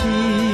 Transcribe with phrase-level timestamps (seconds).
[0.00, 0.51] น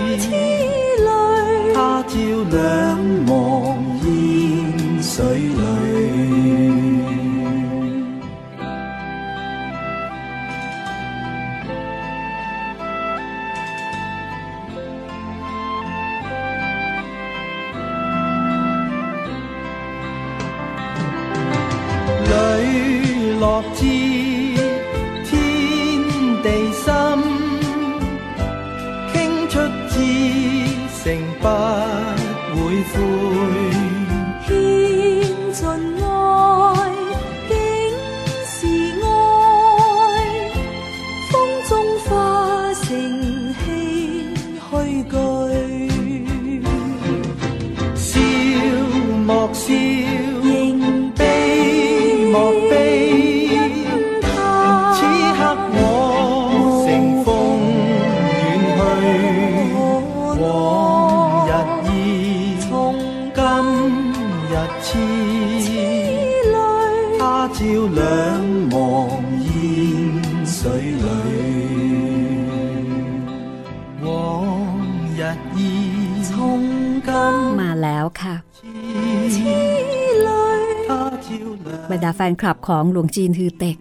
[82.68, 83.78] ของหลวงจีนฮือเต็ก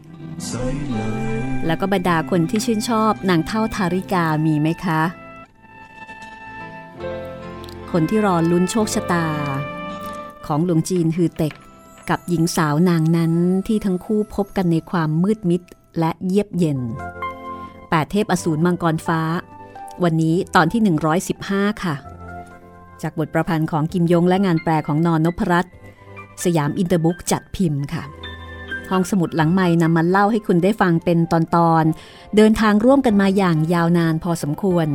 [1.66, 5.02] แล้วก็บรรดาคนที่ชื่นชอบนางเท่าทาริกามีไหมคะ
[7.92, 9.28] คนที่รอลุ้นโชคชะตา
[10.46, 11.54] ของหลวงจีนฮือเต็ก
[12.10, 13.34] กับหญิงสาวนางนั้น
[13.68, 15.62] ที่ทั้งคู่พบกันในความมืดมิด
[16.00, 16.80] และเยียบเย็น
[17.90, 19.22] แปดเทพอสูรมังกรฟ้า
[20.04, 20.82] วันนี้ตอนที่
[21.38, 21.96] 115 ค่ะ
[23.02, 25.74] จากบทประพันธ์ของกิมยงและงานแปลของนอนนพรัตน์
[26.44, 28.04] สยามอินเตอร์บุ๊กจัดพิมพ์ค่ะ
[28.92, 31.34] ห้องสมุดหลังใหม่นำมาเล่าให้คุณได้ฟังเป็นต
[31.72, 34.88] อนๆ เดินทางร่วมกันมาอย่างยาวนานพอสมควร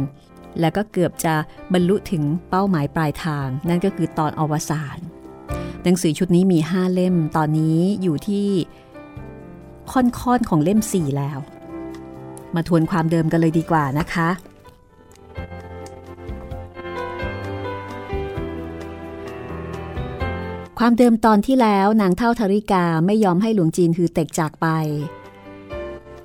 [0.60, 1.34] และก็เกือบจะ
[1.72, 4.98] บรรลุถึงเป้าหมายปลายทาง นั่นก็คือตอนอวสาน
[5.82, 8.48] หนังสือชุดนี้มี 5 เล่มตอนนี้อยู่ที่
[9.92, 11.38] ค่อนๆของเล่ม 4 แล้ว
[12.54, 14.28] มาทวนความเดิมกันเลยดีกว่านะคะ
[20.84, 24.66] ความเดิมตอนที่แล้วนางเท่าธริกาไม่ยอมให้หลวงจีนคือเตกจากไป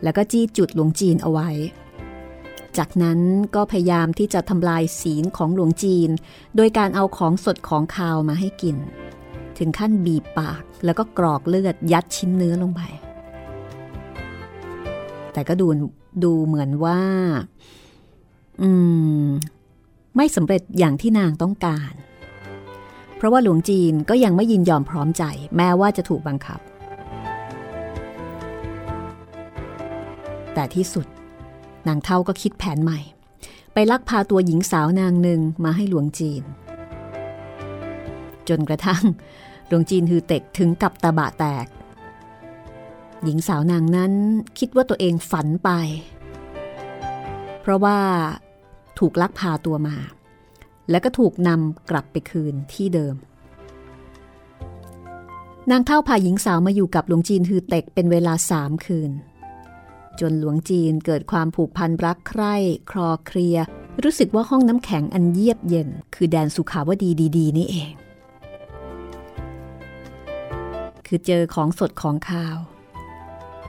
[0.04, 1.50] แล้วก็จี้จุดหลวงจีนเอาไว้
[2.78, 3.20] จากนั้น
[3.56, 6.10] ก็พยายามที่จะทำลายศีลของหลวงจีน
[6.56, 8.78] โดยการเอาของสดของคาวมาให้กิน
[9.58, 12.82] ถึงขั้นบีบปากแล้วก็กรอกเลือดยัดชิ้นเนื้อลงไป
[15.34, 15.68] แต่ก็ดู
[16.24, 17.02] ดูเหมือนว่า
[18.62, 18.70] อื
[19.26, 19.28] ม
[20.16, 21.94] ไม่สำเร็จอย่างที่นางต้องการ
[23.18, 25.24] เพราะว่าหลวงจีนก็ยังไม่ยินยอมพร้อมใจ
[25.58, 26.60] แม้ว่าจะถูกบังคับ
[30.54, 31.08] แต่ที่สุด
[31.88, 33.00] นางเท่าก็คิดแผนใหม่
[33.74, 36.44] ไปลักพาตัวหญิงสาวนางหนึ่งมาให้หลวงจีน
[38.50, 39.04] จนกระทั่ง
[39.68, 41.68] หลวงจีนฮือเต็กถึงกับตาบะแตก
[43.24, 44.14] หญิงสาวนางนั้น
[44.60, 45.70] คิดว่าตัวเองฝันไป
[47.62, 47.98] เพราะว่า
[49.00, 49.96] ถูกลักพาตัวมา
[50.90, 53.16] แล้วก็ถูกนำกลับไปคืนที่เดิม
[55.72, 59.12] นางเท่าพาหญิงสาวมาอยู่กับหลวงจีนฮือเต็กเป็นเวลาสามคืน
[60.20, 62.56] จนหลวงจีนเกิดความผูกพันรักใคร่
[62.92, 63.58] คลอเคลีย
[64.04, 67.94] รู้สึกว่าห้องน้ำแข็งอันเยียบเย็น คือแดนสุขาวดีดีๆ นี่เอง
[71.08, 72.58] คือเจอของสดของข้าว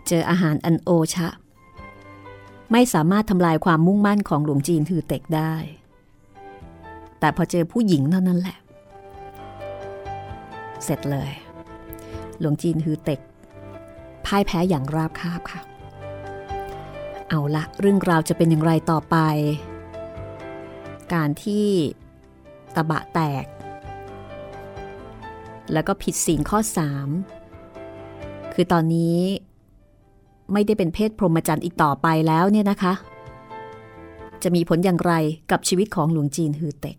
[0.09, 1.29] เจออาหารอันโอชะ
[2.73, 5.55] ไม่สามารถทำลายความมุ่งมั่นของหลวงจีนฮือเต็กได้
[7.21, 8.57] แต่พอเจอผู้หญิงเท่านั้นแหละ
[10.85, 11.31] เสร็จเลย
[12.39, 13.21] หลวงจีนฮือเต็ก
[14.27, 15.61] พ่ายแพ้อย่างราบคาบค่ะ
[17.29, 19.17] เอาละเรื่องราวจะเป็นอย่างไรต่อไป
[21.15, 21.67] การที่
[22.75, 23.47] ตะบะแตก
[25.73, 26.59] แล้วก็ผิดศีลข้อ
[27.37, 29.19] 3 คือตอนนี้
[30.53, 32.93] ไม่ได้เป็นเพศพรหมจรรย์อีกต่อไปแล้วเนี่ยนะคะ
[34.43, 35.13] จะมีผลอย่างไร
[35.51, 36.97] กับชีวิตของหลวงจีนฮือเต็ก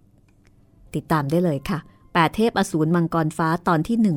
[0.96, 1.80] ติดตามได้เลยค่ะ
[2.14, 4.08] แปดเทพอสูรมังกรฟ้าตอนที่ 115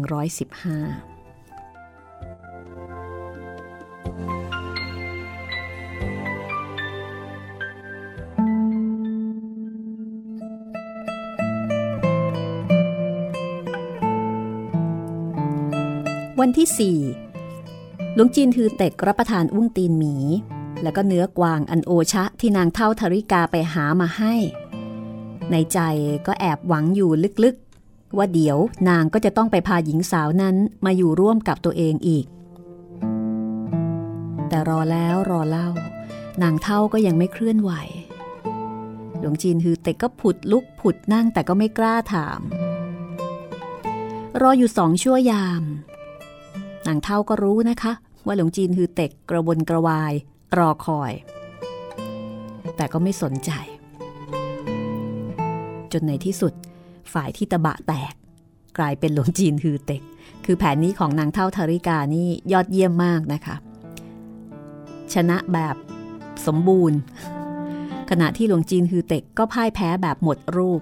[16.40, 20.16] วันที่4หลวงจีนถือเต็กรับประทานอุ้งตีนหมี
[20.82, 24.34] แล้วก็เนื้อกวางอันโอชะที่นางเท่าธริกาไปหามาให้
[25.50, 25.78] ในใจ
[26.26, 27.10] ก็แอบหวังอยู่
[27.44, 28.58] ลึกๆ ว่าเดี๋ยว
[28.88, 32.26] นางก็จะต้องไปพาหญิงสาวนั้นมาอยู่ร่วมกับตัวเองอีก
[34.48, 35.68] แต่รอแล้วรอเล่า
[36.42, 37.72] นางเท่าก็ยังไม่เคลื่อนไหว
[39.18, 42.40] หลวงจีนฮือเต็กก็ผุดลุกผุดนั่งแต่ก็ไม่กล้าถาม
[44.42, 45.62] รออยู่สองชั่วยาม
[46.86, 47.92] นางเท่าก็รู้นะคะ
[48.26, 50.12] ว่าหลวงจีนฮือเต็กกระวนกระวาย
[50.58, 51.12] รอคอย
[52.76, 53.50] แต่ก็ไม่สนใจ
[55.92, 56.52] จนในที่สุด
[57.12, 58.14] ฝ่ายที่ตะบะแตก
[58.78, 60.02] กลายเป็นหลวงจีนฮือเต็ก
[60.44, 63.56] คือแผนนี้ของนางเท่าธาริกานี่ยอดเยี่ยมมากนะคะ
[65.14, 65.76] ชนะแบบ
[66.46, 66.98] สมบูรณ์
[68.10, 70.80] ขณะที่หลวงจีนฮือเต็กก็พ่ายแพ้แบบหมดรูป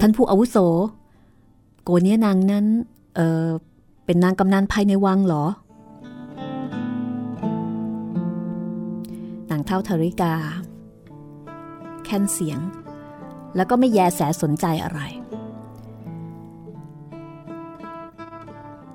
[0.00, 0.56] ท่านผู้อาวุโส
[1.82, 2.66] โกเนียนางนั้น
[3.16, 3.46] เออ
[4.04, 5.44] เป็นนางกำนันภายในวังเหรอ
[9.50, 10.34] นางเท่าธริกา
[12.04, 12.60] แค่นเสียง
[13.56, 15.00] แล้วก็ไม่แยแสสนใจอะไร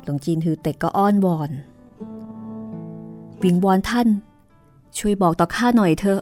[0.04, 1.52] หลวงจีนฮือเต็กก็อ้อนวอน
[3.44, 4.08] วิงวอนท่าน
[4.98, 6.22] ช่วยบอกต่อข้าหน่อยเถอะ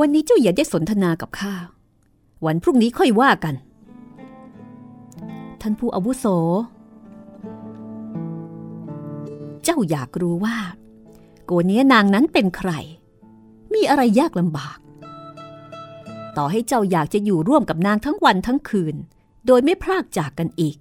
[0.00, 1.54] วันนี้เจ้าอย่าได้สนทนากับข้า
[2.44, 3.54] วันพรุ่งนี้ค่อยว่ากัน
[5.60, 6.26] ท่านผู้อาวุโส
[9.64, 10.56] เจ้าอยากรู้ว่า
[11.44, 12.70] โกเนี้ยนางนั้นเป็นใคร
[13.74, 14.78] มีอะไรยากลำบาก
[16.36, 18.96] ต่อให้เจ้าอยากจะอยู่ร่วมกับนางทั้งวันทั้งคืน
[19.46, 20.76] โดยไม่พรากจากกันอีก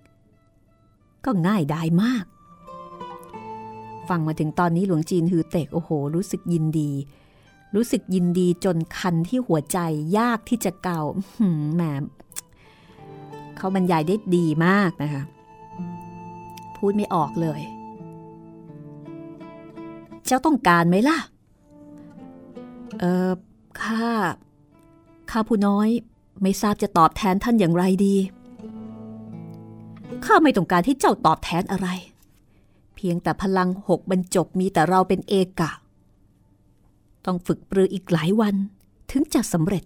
[1.25, 2.25] ก็ง่ายได้มาก
[4.09, 6.91] ฟังมาถึงตอนนี้หลวงจีนฮือเตกโอ้โห รู้สึกยินดี
[7.75, 9.77] รู้สึกยินดีจนคันที่หัวใจ
[10.17, 11.01] ยากที่จะเกา
[11.75, 11.83] แหม
[13.57, 15.23] เขาบรรยายได้ดีมากนะคะ
[16.75, 17.61] พูดไม่ออกเลย
[20.25, 21.19] เจ้าต้องการไหมล่ะ
[22.99, 23.29] เออ
[23.81, 24.05] ข้า
[25.31, 25.89] ข้าผู้น้อย
[26.41, 28.15] ไม่ทราบจะตอบแทนท่านอย่างไรดี
[30.25, 31.87] ข้าไม่ต้องการที่เจ้าตอบแทนอะไร
[32.95, 35.71] เพียงแต่พลังหกบรรจบมีแต่เราเป็นเอกะ
[37.25, 38.55] ต้องฝึกปรืออีกหลายวัน
[39.11, 39.83] ถึงจะสำเร็จ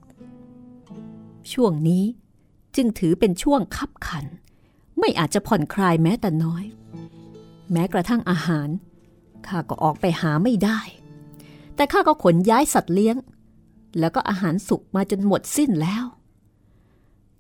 [1.54, 2.04] ช่วงนี้
[2.76, 4.26] จึงถือเป็นช่วงคับขัน
[5.00, 6.64] ไม่อาจจะผ่อนคลายแม้แต่น้อย
[7.72, 8.70] แม้กระทั่งอาหาร
[9.48, 10.80] ข้าก็ออกไปหาไม่ได้
[11.76, 13.16] แต่ข้าก็ขนย้ายสัตว์เลี้ยง
[14.00, 16.06] แล้วก็อาหารสุกมาจนหมดสิ้นแล้ว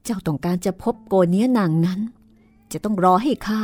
[0.04, 2.00] เจ้าต้องการจะพบโกเนี้ยนางนั้น
[2.72, 3.62] จะต้องรอให้ข้า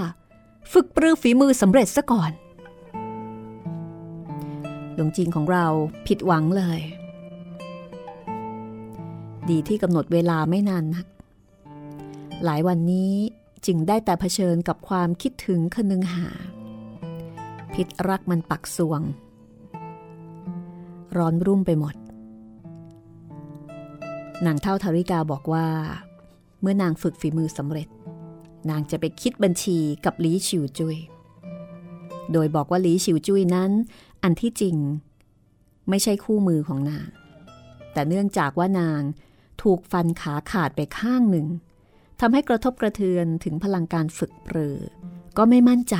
[0.72, 2.32] ฝึกปรือฝีมือสำเร็จซะก่อน
[4.96, 5.66] หลวงจีนของเรา
[6.08, 6.80] ผิดหวังเลย
[9.50, 11.06] ดีที่กำหนดเวลาไม่นานนัก
[12.44, 13.14] หลายวันนี้
[13.66, 16.30] จึงได้แต่เผชิญกับความคิดถึงคนึงหา
[17.74, 19.02] พิษรักมันปักสวง
[21.18, 21.96] ร้อนรุ่มไปหมด
[24.46, 25.68] นางเท่าธาริกาบอกว่า
[26.62, 27.88] เมื่อนางฝึกฝีมือสำเร็จ
[28.70, 30.98] นางจะไปคิดบัญชีกับลีชิวจุย
[32.34, 33.72] โดยบอกว่าลีชิวจุยนั้น
[34.24, 34.76] อันที่จริง
[35.90, 37.08] ไม่ใช่คู่มือของนาง
[37.94, 39.02] แต่เนื่องจากว่านาง
[39.62, 41.48] ถูกฟันขาขาดไปข้างหนึ่ง
[42.20, 44.80] ทำให้กระทบกระเทือนถึงพลังการฝึกเปรือ
[45.38, 45.96] ก็ไม่มั่นใจ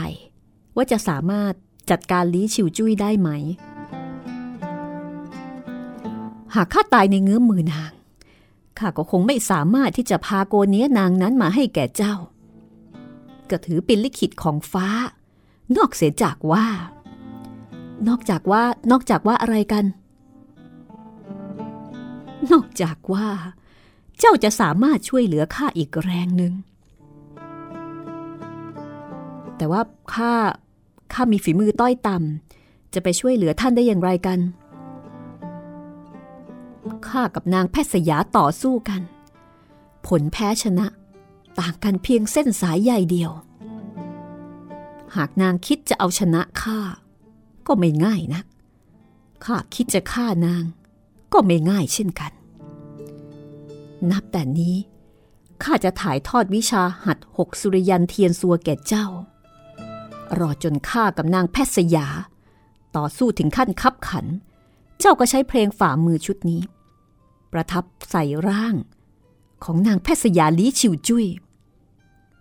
[0.76, 1.54] ว่าจะสามารถ
[1.92, 3.30] จัดการลี้ชิวจุ้ยได้ไหม
[6.56, 7.92] หากข้าตายในเงื้อมมือนาง
[8.80, 12.16] ข้าก็คงไม่สามารถที่จะพาโกเนี้ยนางนั้นมาให้แก่เจ้า
[13.50, 14.88] ก็ถือเป็นลิขิตของฟ้า
[15.78, 16.66] นอกเสียจากว่า
[18.08, 19.86] นอกจากว่านอกจากว่าอะไรกัน
[22.52, 23.28] นอกจากว่า
[24.20, 26.54] เจ้าจะสามารถช่วยเหลือข้าอีกแรงหนึ่ง
[29.58, 29.82] แต่ว่า
[30.14, 30.34] ข้า
[31.14, 34.40] ข้ามีฝีมือต้อยต่ำจะไปช่วยเหลือท่านได้อย่างไรกัน
[37.08, 39.02] ข้ากับนางแพทย์สยาต่อสู้กัน
[40.08, 40.86] ผลแพ้ชนะ
[41.60, 43.32] ต่างกันเพียงเส้นสายใยเดียว
[45.16, 46.80] หากนางคิดจะเอาชนะข้า
[47.68, 48.46] ก็ไม่ง่ายนัก
[49.46, 50.64] ข้าคิดจะฆ่านาง
[51.34, 52.32] ก็ไม่ง่ายเช่นกัน
[54.12, 54.76] นับแต่นี้
[55.64, 59.06] ข้าจะถ่ายทอดวิชาหัดหกสุริยันเทียนสัวแก่เจ้า
[60.40, 62.08] รอจนข้ากับนางแพทย์สยา
[62.96, 64.26] ต่อสู้ถึงขั้นคับขัน
[65.02, 66.62] เจ้าก็ใช้เพลงฝ่ามือชุดนี้
[67.54, 68.76] ประทับใส่ร่าง
[69.64, 71.26] ของนางแพทย์สยาลีชิวจุย้ย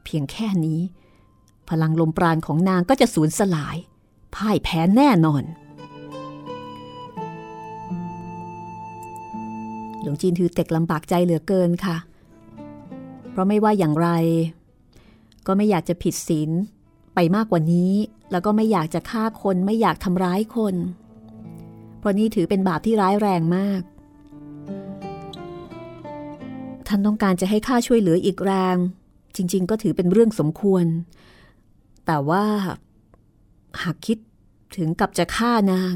[0.05, 0.81] เพียงแค่นี้
[1.69, 3.76] พลังลมปราณของนางก็จะสูญสลาย
[4.35, 5.45] พ่ายแพ้แน่นอน
[10.00, 11.97] หลวงจีนถือเต็กลำบากใจเหลือเกินค่ะ
[13.31, 14.09] เพราะไม่ว่าอย่างไร
[15.47, 16.50] ก็ไม่อยากจะผิดศีล
[17.14, 17.93] ไปมากกว่านี้
[18.31, 20.75] แล้วก็ไม่อยากจะฆ่าคนไม่อยากทำร้ายคน
[22.00, 23.83] เพราะนี่ถือเป็นบาปที่ร้ายแรงมาก
[26.87, 28.76] ท่านต้องการจะให้ข้าช่วยเหลืออีกแรง
[29.37, 30.85] จริง ๆ ก็ถือเป็นเรื่องสมควร
[32.07, 32.45] แต่ว่า
[33.83, 34.19] หากคิด
[34.76, 35.95] ถึงกับจะฆ่านาง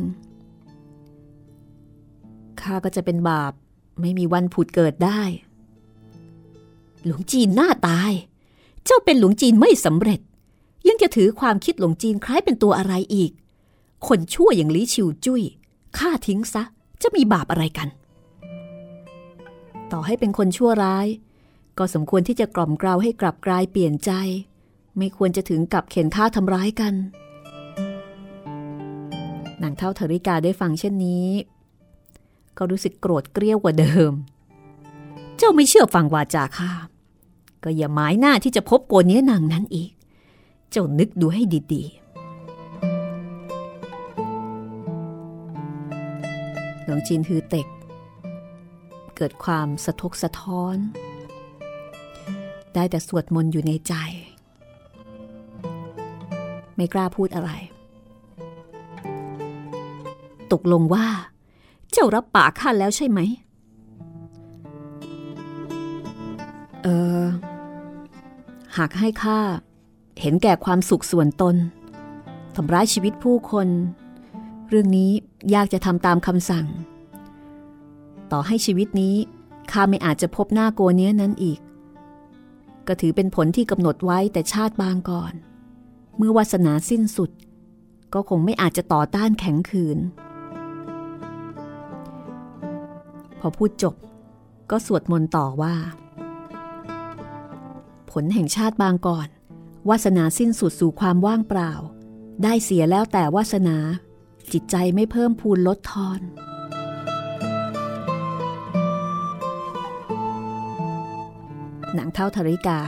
[2.61, 3.53] ข้าก็จะเป็นบาป
[4.01, 5.23] ไม่มีวันผุดเกิดได้
[7.05, 8.13] หลวงจีนหน้าตาย
[8.85, 10.21] เจ้าเป็นหลวงจีนไม่สำเร็จ
[10.89, 13.31] ยังจะถือความคิดหลวงจีนคล้ายเป็นตัวอะไรอีก
[14.07, 15.43] คนชั่วอย่างลีชิวจุย้ย
[15.99, 16.63] ฆ่าทิ้งซะ
[17.03, 17.89] จะมีบาปอะไรกัน
[19.93, 21.07] ต่อให้เป็นคนชั่วร้าย
[21.79, 24.11] ก็สมควรที่จะกล่อมเกลาให้กลับกลายเปลี่ยนใจ
[24.99, 26.95] ไม่ควรจะถึงกับเข็นฆ่าทำร้ายกัน
[29.63, 31.29] นางเท่าธริกาได้ฟังเช่นนี้
[32.59, 34.13] ก็รู้สึกโกรธเกรี้ยวกว่าเดิม
[35.39, 36.71] เจ้าไม่เชื่อฟังวาจาข้า
[37.65, 39.91] ก็อย่าหมายหน้าที่จะพบโกเนี้ยนางนั้นอีก
[40.71, 42.04] เจ้านึกดูให้ดีๆ
[46.85, 47.67] หลวงจีนฮือเต็ก
[49.17, 50.77] เกิดความสะทกสะท้อน
[52.75, 53.95] ได้แต่สวดมนต์อยู่ในใจ
[56.77, 57.51] ไม่กล้าพูดอะไร
[60.53, 61.07] ตกลงว่า
[61.93, 63.21] เจ้ารับปากข้าแล้วใช่ไหม
[66.83, 66.89] เอ
[67.21, 67.23] อ
[68.77, 69.39] หากให้ข้า
[70.21, 71.57] เห็นแก่ความสุขส่วนตน
[72.55, 73.69] ทำร้ายชีวิตผู้คน
[74.69, 75.13] เรื่องนี้
[75.55, 76.67] ยากจะทำตามคำสั่ง
[78.33, 79.17] ต่อให้ชีวิตนี้
[79.71, 81.61] ข้าไม่อาจจะพบหน้าโกเนี้ยนั้นอีก
[82.87, 85.33] ก็ถือเป็นผลที่กำหนดไว้แต่ชาติบางก่อน
[86.17, 87.31] เมื่อวาสนาสิ้นสุด
[88.15, 89.99] ก็คงไม่อาจจะต่อต้านแข็งขืน
[93.41, 93.95] พอพูดจบ
[94.71, 95.75] ก็สวดมนต์ต่อว่า
[98.11, 99.29] ผลแห่งชาติบางก่อน
[99.89, 101.73] วาสนาสิ้นสุดสู่ความว่างเปล่า
[102.43, 103.77] ได้เสียแล้วแต่วาสนา
[104.53, 106.21] จิตใจไม่เพิ่มพูนลดทอน
[111.97, 112.81] นางเท่าธริกา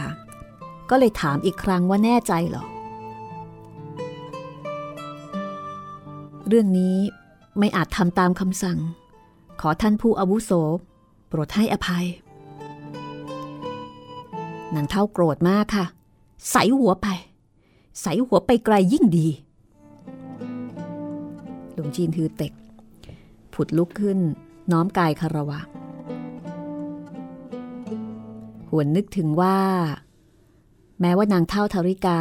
[0.90, 2.64] ก็เลยถามอีกครั้งว่าแน่ใจหรอ
[6.48, 6.96] เรื่องนี้
[7.58, 8.78] ไม่อาจทำตามคำสั่ง
[9.60, 10.50] ขอท่านผู้อาวุโส
[11.28, 12.06] โปรดให้อภัย
[14.75, 15.86] นางเท่าโกรธมากค่ะ
[16.50, 17.06] ใส่หัวไป
[18.00, 19.28] ใส่หัวไปไกลยิ่งดี
[21.76, 22.52] หลวงจีนฮือเต็ก
[23.54, 24.18] ผุดลุกขึ้น
[24.73, 25.61] น้อมกายคารวะ
[28.71, 29.59] หวนนึกถึงว่า
[31.00, 32.21] แม้ว่านางเท่าธริกา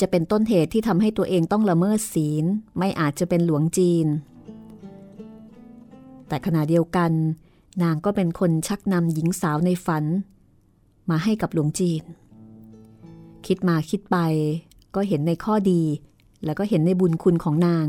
[0.00, 2.44] จะเป็นต้นเหตุที่ทำให้ตัวเองต้องละเมิดศีล
[2.78, 4.06] ไม่อาจจะเป็นหลวงจีน
[6.28, 7.12] แต่ขณะเดียวกัน
[7.82, 10.04] นางก็เป็นคนชักนำหญิงสาวในฝัน
[11.10, 12.02] มาให้กับหลวงจีน
[13.46, 14.16] คิดมาคิดไป
[14.94, 15.82] ก็เห็นในข้อดี
[16.44, 17.86] แล้วก็เห็นในบุญคุณของนาง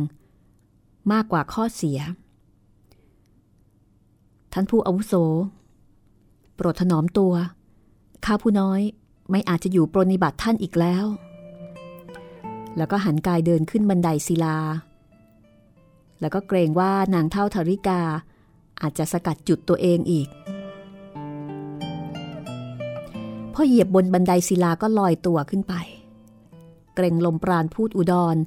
[1.12, 2.00] มากกว่าข้อเสีย
[4.53, 5.13] ท่านผู้อาวุโส
[6.55, 7.33] โปรดถนอมตัว
[8.25, 8.81] ข้าผู้น้อย
[9.31, 11.05] ไม่อาจจะอยู่ปรนิบัติท่านอีกแล้ว
[12.77, 14.57] แล้วก็หันกายเดินขึ้นบันไดศิลา
[16.22, 18.01] แล้วก็เกรงว่านางเท่าธริกา
[18.81, 20.27] อาจจะสกัดจุดตัวเองอีก
[23.53, 25.74] พอเหยียบบนบันไดศิลาก็ลอยตัวขึ้นไป
[26.95, 28.38] เกรงลมปราณพูดอุดร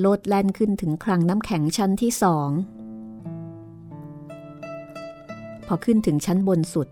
[0.00, 2.48] โลดแล่นขึ้นถึงคลังน้ำแข็งชั้นที่สอง
[5.66, 6.88] พอขึ้นถึงชั้นบนสุด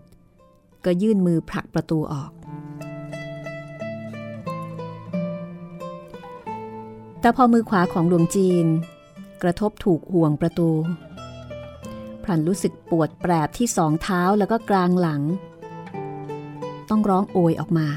[0.85, 2.31] ก็ยื่นมือผลักประตูออก
[7.21, 8.65] แต่พอมือขวาของหลวงจีน
[9.43, 10.69] กระทบถูกห่วงประตู
[12.23, 15.21] พลันรู้สึกปวดแปรบที่สองเท้าแล้วก็กลางหลัง
[16.89, 17.87] ต้องร้องโอยออกมา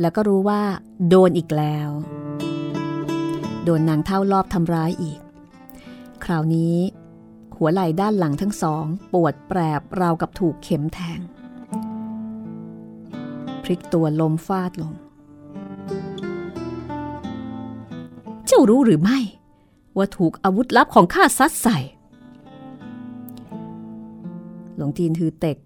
[0.00, 0.62] แล้วก็รู้ว่า
[1.08, 1.88] โดนอีกแล้ว
[3.64, 5.18] โดนนางเท่ารอบทำร้ายอีก
[6.24, 6.76] คราวนี้
[7.56, 11.20] หัวไหล่ด้านหลังทั้งสอง ปวดแปรบราวกับถูกเข็มแทง
[13.62, 14.92] พลิกตัวลมฟาดลง
[18.46, 19.18] เจ้ารู้หรือไม่
[19.96, 21.78] ว่าถูกอาวุธลับของข้าซัดใส่
[24.76, 25.58] หลวงจีนถือเต็ก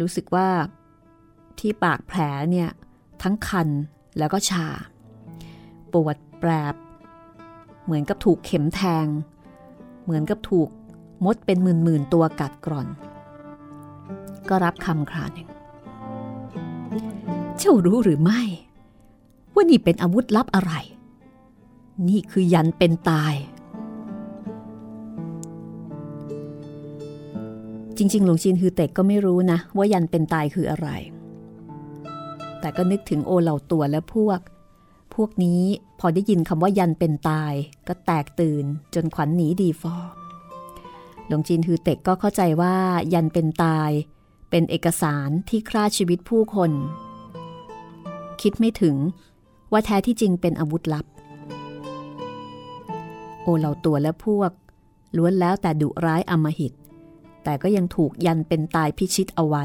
[0.00, 0.48] รู้สึกว่า
[1.58, 2.18] ที่ปากแผล
[2.50, 2.70] เนี่ย
[3.22, 3.68] ทั้งคัน
[4.18, 4.66] แล้วก็ชา
[5.94, 6.74] ปวดแปรบ
[7.84, 9.06] เหมือนกับถูกเข็มแทง
[10.04, 10.68] เหมือนกับถูก
[11.24, 12.88] มดเป็นหมื่นหมื่นตัวกัดกร่อน
[14.48, 15.48] ก็รับคำคราหนึ่ง
[17.58, 18.42] เจ้ารู้หรือไม่
[19.54, 20.72] ว่านี่เป็นอาวุธลับอะไร
[22.08, 23.34] นี่คือยันเป็นตาย
[27.96, 30.88] จริงๆ หลวงจีนฮือเต็กก็ไม่รู้นะ ว่ายันเป็นตายคืออะไร
[32.60, 34.40] แต่ก็นึกถึงโอเหล่าตัวและพวก
[35.14, 35.62] พวกนี้
[36.00, 37.52] พอได้ยินคำว่ายันเป็นตาย
[37.88, 39.96] ก็แตกตื่นจนขวัญหนีดีฟอ
[41.26, 42.76] หลวงจีนฮือเต็กก็เข้าใจว่า
[43.14, 43.90] ยันเป็นตาย
[44.50, 46.72] เป็นเอกสารที่ฆ่าชีวิตผู้คน
[48.42, 48.96] คิดไม่ถึง
[49.72, 51.06] ว่าแท้ที่จริงเป็นอาวุธลับ
[53.42, 54.50] โอเหล่าตัวและพวก
[55.16, 56.72] ล้วนแล้วแต่ดุร้ายอมหิต
[57.44, 59.64] แต่ก็ยังถูกยันเป็นตายพิชิตเอาไว้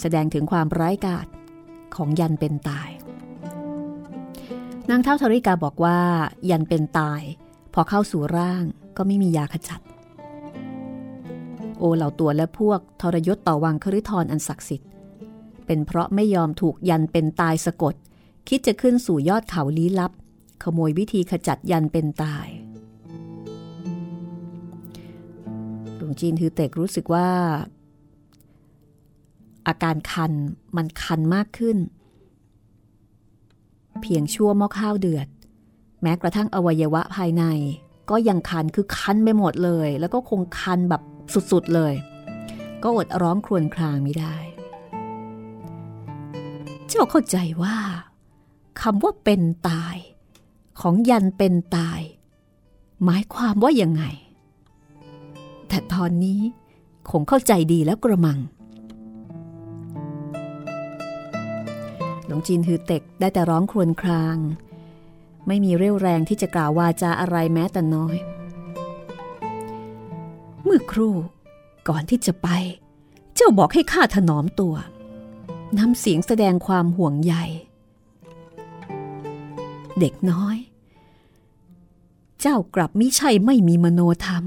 [0.00, 1.26] แสดงถึงความร้ายกาจ
[1.94, 2.88] ของยันเป็นตาย
[4.90, 5.98] นางเท่าธริกาบอกว่า
[6.50, 7.22] ยันเป็นตาย
[7.74, 8.64] พอเข้าสู่ร่าง
[8.96, 9.80] ก็ไม่มียาขจัด
[11.78, 14.90] โอเหล่าตัวและพวกทรยศต่อวังคริทรอันศักดิ์สิทธิ์
[15.66, 17.94] เป็นเพราะไม่ยอมถูกยันเป็นตายสะกด
[18.48, 20.12] คิดจะขึ้นสู่ยอดเขาลี้ลับ
[20.62, 22.46] ขโมยวิธีขจัดยันเป็นตาย
[25.96, 27.28] หลวงจีนทือเต็กรู้สึกว่า
[29.66, 30.32] อาการคัน
[30.76, 31.76] มันคันมากขึ้น
[34.02, 35.28] เพียงชั่วหม้อข้าวเดือด
[36.02, 37.44] แม้กระทั่งอวัยวะภายใน
[38.10, 41.02] ก็ยังคันคือคันไปหมดเลย แล้วก็คงคันแบบ
[41.52, 41.94] สุดๆเลย
[42.82, 44.36] ก็อดร้องครวญครางไม่ได้
[46.88, 47.76] เจ้าเข้าใจว่า
[48.82, 49.96] คำว่าเป็นตาย
[50.80, 52.00] ของยันเป็นตาย
[53.04, 54.04] หมายความว่ายังไง
[55.68, 56.40] แต่ตอนนี้
[57.10, 58.38] คงเข้าใจดีแล้วกระมัง
[62.26, 64.36] หลวงจีนฮือเต็กได้แต่ร้องครวญคราง
[65.46, 68.16] ไม่มีเรี่ยวแรงที่จะกล่าววาจาอะไรแม้แต่น้อย
[70.64, 71.14] เมื่อครู่
[71.88, 72.48] ก่อนที่จะไป
[73.34, 74.74] เจ้าบอกให้ข้าถนอมตัว
[75.78, 77.34] นำเสียงแสดงความห่วงใย
[80.00, 80.56] เด็กน้อย
[82.40, 84.44] เจ้ากลับมิใช่ไม่มีมโนธรรม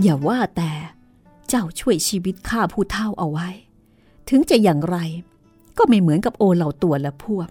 [0.00, 0.72] อย่าว่าแต่
[1.48, 3.48] เจ้าช่วยชีวิตข้าผู้เท่าเอาไว้
[4.28, 4.96] ถึงจะอย่างไร
[5.78, 7.48] ก็ไม่เหมือนกับโอเหล่าตัวและพวก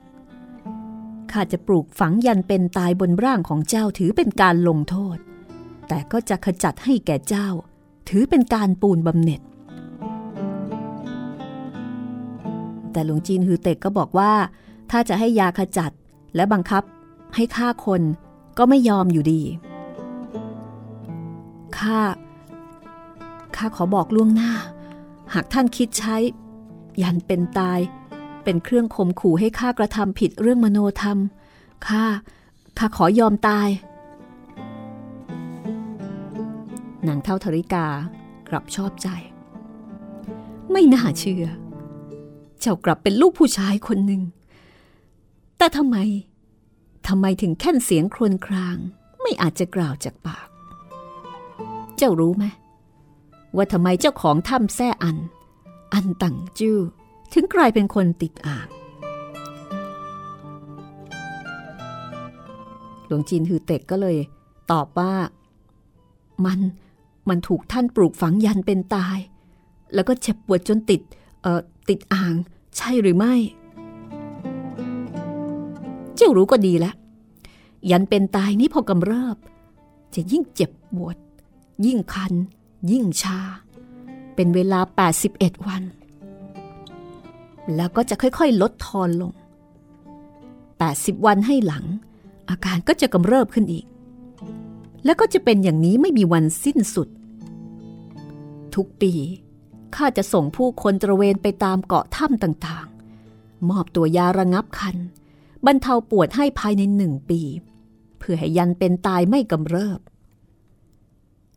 [1.31, 5.17] ข้าจะปลูกฝังยันเป็นตายบนร่างของเจ้าถือเป็นการลงโทษ
[5.87, 7.47] แต่ก็จะขจัดให้แก่เจ้า
[8.09, 9.41] ถือเป็นการปูนบำเหน็จ
[12.91, 14.33] แต่หลวงจีนฮือเต็กก็บอกว่า
[14.91, 15.91] ถ้าจะให้ยาขจัด
[16.35, 16.83] และบังคับ
[17.35, 18.01] ให้ฆ่าคน
[18.57, 19.41] ก็ไม่ยอมอยู่ดี
[21.77, 21.99] ข้า
[23.55, 24.51] ข้าขอบอกล่วงหน้า
[25.33, 26.15] หากท่านคิดใช้
[27.01, 27.79] ยันเป็นตาย
[28.43, 31.17] เป็นเครื่องข่มขู่ให้ข้ากระทำผิดเรื่องมโนธรรม
[31.87, 32.03] ข้า
[32.77, 33.69] ข้าขอยอมตาย
[37.07, 37.87] นางเท่าธริกา
[38.49, 39.07] กลับชอบใจ
[40.71, 41.45] ไม่น่าเชื่อ
[42.59, 44.21] เจ้ากลับเป็นลูกผู้ชายคนหนึ่ง
[45.57, 45.97] แต่ทำไม
[47.07, 48.77] ทำไมถึงแค่นเสียงครวญคราง
[49.21, 50.47] ไม่อาจจะกล่าวจากปาก
[51.97, 52.45] เจ้ารู้ไหม
[53.55, 55.17] ว่าทำไมเจ้าของถ้ำแซ่อัน
[55.93, 57.02] อันตังจู้อ
[57.33, 58.67] ถึงกลายเป็นคนติดอ่าง
[63.07, 64.17] หลวงจีนฮือเต็กก็เลย
[64.71, 65.13] ตอบว่า
[66.45, 66.59] มัน
[67.29, 69.17] มันถูกท่านปลูกฝังยันเป็นตาย
[69.93, 71.01] แล้วก็เจ็บปวดจนติด
[71.41, 72.33] เอ่อติดอ่าง
[72.77, 73.33] ใช่หรือไม่
[76.15, 76.95] เจ้ารู้ก็ดีแล้ว
[77.91, 79.37] ยันเป็นตายนี้พอกำเริบ
[80.15, 81.17] จะยิ่งเจ็บปวด
[81.85, 82.33] ยิ่งคัน
[82.91, 83.39] ยิ่งชา
[84.35, 84.79] เป็นเวลา
[85.23, 85.83] 81 วัน
[87.75, 89.31] แล้วก็จะค่อยๆ ลดทอนลง
[90.49, 91.85] 80 วันให้หลัง
[92.49, 93.85] อาการก็จะกำเริบขึ้นอีก
[95.05, 97.07] แล้วก็จะเป็นอย่างนี้ไม่มีวันสิ้นสุด
[98.75, 99.13] ทุกปี
[99.95, 104.97] ข้าจะส่งผู้คนตระเวนไปตามเกาะถ้ำต่างๆ มอบตัวยาระงับคัน
[105.65, 107.41] บรรเทาปวดให้ภายในหนึ่งปี
[108.19, 109.99] เพื่อให้ยันเป็นตายไม่กำเริบ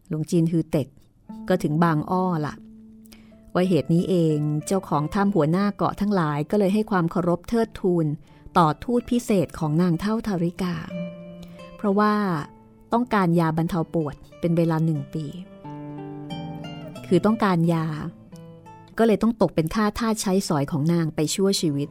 [0.08, 0.88] หลวงจีนฮือเต็ก
[1.48, 2.54] ก็ถึงบางอ้อละ
[3.56, 8.06] ว่าเหตุนี้เองเจ้าของถ้ำหัวหน้าเกาะทั้งหลายก็เลยให้ความเคารพเทิดทูน
[8.58, 10.74] ต่อทูตพิเศษของนางเท่าทาริกา
[11.76, 12.14] เพราะว่า
[12.92, 15.24] ต้องการยาบรรเทาปวดเป็นเวลาหนึ่งปี
[17.06, 17.86] คือต้องการยา
[18.98, 21.88] ก็เลยต้องตกเป็นค่าท่าใช้สอยของนางไปชั่วชีวิต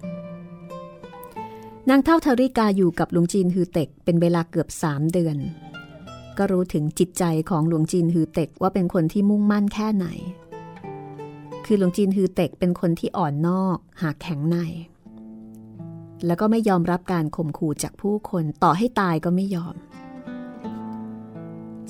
[1.90, 5.38] นางเท่าทาริกาอยู่กับหลวงจีนฮือเต็กเป็นเวลาเกือบสามเดือน
[6.38, 10.08] ก็รู้ถึงจิตใจของหลวงจีนฮือเต็กว่าเป็นคนที่มุ่งมั่นแค่ไหน
[11.66, 14.58] คือหลวงจีนฮือเต็กเป็นคนที่อ่อนนอก หากแข็งใน
[16.26, 19.76] แล้วก็ไม่ยอมรับการข่มขู่จากผู้คนต่อให้ตายก็ไม่ยอม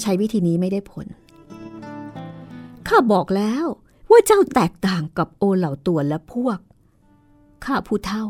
[0.01, 1.07] ใช้วิธีนี้ไม่ได้ผล
[2.87, 3.65] ข้าบอกแล้ว
[4.11, 6.59] ว่าเจ้าแตกต่างกับโอเหล่าตัวและพวก
[7.65, 8.25] ข้าผู้เท่า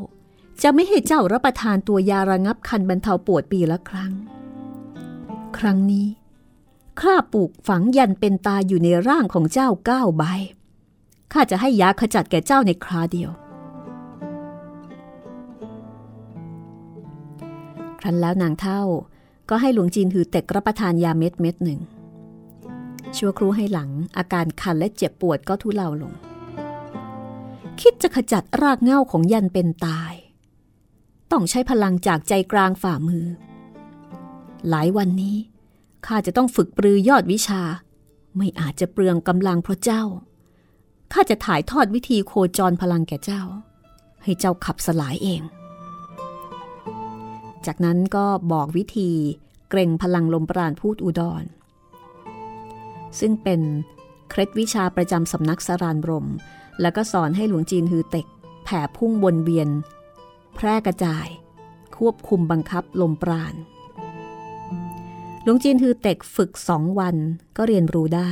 [0.61, 4.11] จะไม่ให้เจ้ารับประทานตัวยาระงับคันบรรเทาปวดปีละครั้ง
[5.57, 6.07] ครั้งนี้
[7.01, 10.23] ข้าปลูกฝังยันเป็นตาอยู่ในร่างของเจ้าเก้าใบ
[11.37, 13.31] ข้าจะให้ยาขจัดแก่เจ้าในคราเดียว
[17.99, 18.81] ครั้นแล้วนางเท่า
[19.49, 21.79] ก็ให้หลวงจีนหือเต็กรับประทานยาเม็ดเม็ดหนึ่ง
[23.17, 26.13] ชั่วครู่ให้หลังอาการคันและเจ็บปวดก็ทุเลาลง
[27.81, 30.13] คิดจะขจัดรากเหง้าของยันเป็นตาย
[31.31, 33.25] ต้องใช้พลังจากใจกลางฝ่ามือ
[34.69, 35.37] หลายวันนี้
[36.05, 37.61] ข้าจะต้องฝึกปรือยอดวิชา
[38.37, 40.03] ไม่อาจจะเปลืองกำลังเพราะเจ้า
[41.17, 43.43] ข้าจะถ่ายทอดวิธีโคจรพลังแก่เจ้า
[44.23, 45.41] ให้เจ้าขับสลายเอง
[47.65, 49.09] จากนั้นก็บอกวิธี
[49.69, 51.43] เกรงพลังลมปราณพูดอุดร
[53.19, 53.61] ซึ่งเป็น
[54.29, 56.27] เคล็ดวิชาประจำสำนักสารานบรม
[56.81, 58.27] แล้วก็สอนให้หลวงจีนฮือเต็ก
[58.63, 59.69] แผ่พุ่งวนเวียน
[60.55, 61.27] แพร่กระจาย
[61.97, 63.55] ควบคุมบังคับลมปราณ
[65.43, 67.15] หลวงจีนฮือเต็กฝึกสองวัน
[67.57, 68.31] ก็เรียนรู้ได้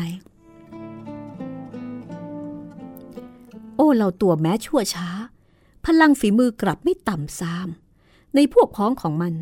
[3.75, 5.09] โอ้เราตัวแม้ชั่วช้า
[5.85, 7.67] พลังฝีมือกลับไม่ต่ำซาม
[8.35, 9.33] ในพวกพ้องของมัน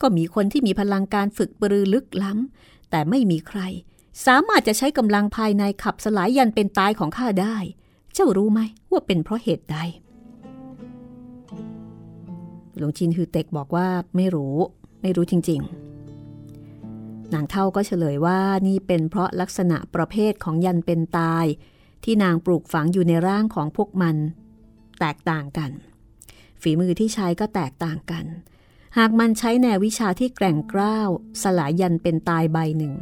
[0.00, 3.60] ก็มีคนที่มีพลังการฝึกปรือลึกล้ำ แต่ไม่มีใคร
[4.26, 7.56] สามารถจะใช้กำลังภายในขับสลายยันเป็นตายของข้าได้
[8.14, 9.78] เจ้ารู้ไหมว่าเป็นเพราะเหตุใด
[12.76, 14.56] หลวงชินฮือเต็กบอกว่าไม่รู้
[15.02, 15.60] ไม่รู้จริง
[16.46, 21.44] ๆ นางเท่าก็เฉลยว่านี่เป็นเพราะลักษณะประเภทของยันเป็นตาย
[22.04, 24.16] ที่นางปลูกฝังอยู่ในร่างของพวกมัน
[25.00, 25.70] แตกต่างกัน
[26.62, 28.24] ฝีมือที่ใช้ก็แตกต่างกัน
[28.98, 31.08] หากมันใช้แนววิชาที่แกร่งกร้าว
[31.42, 32.94] สลายยันเป็นตายใบหนึ่ง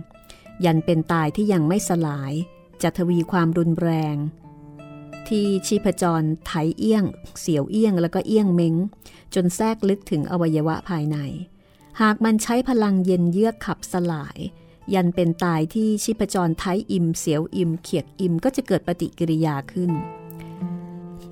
[0.65, 2.33] ยันเป็นตายที่ยังไม่สลาย
[2.83, 4.17] จะทวีความรุนแรง
[5.29, 7.05] ที่ชีพจรไถเอี้ยง
[7.41, 8.75] เสียวเอี้ยงแล้วก็เอี้ยงเม้ง
[9.35, 11.19] จนแทรกลึกถึงอวัยวะภายใน
[12.01, 14.39] หากมันใช้พลังเย็นเยือกขับสลาย
[14.95, 19.91] ยันเป็นตายที่ชีพจรไทอิม เสียวอิม เขียดอิมก็จะเกิดปฏิกิริยาขึ้น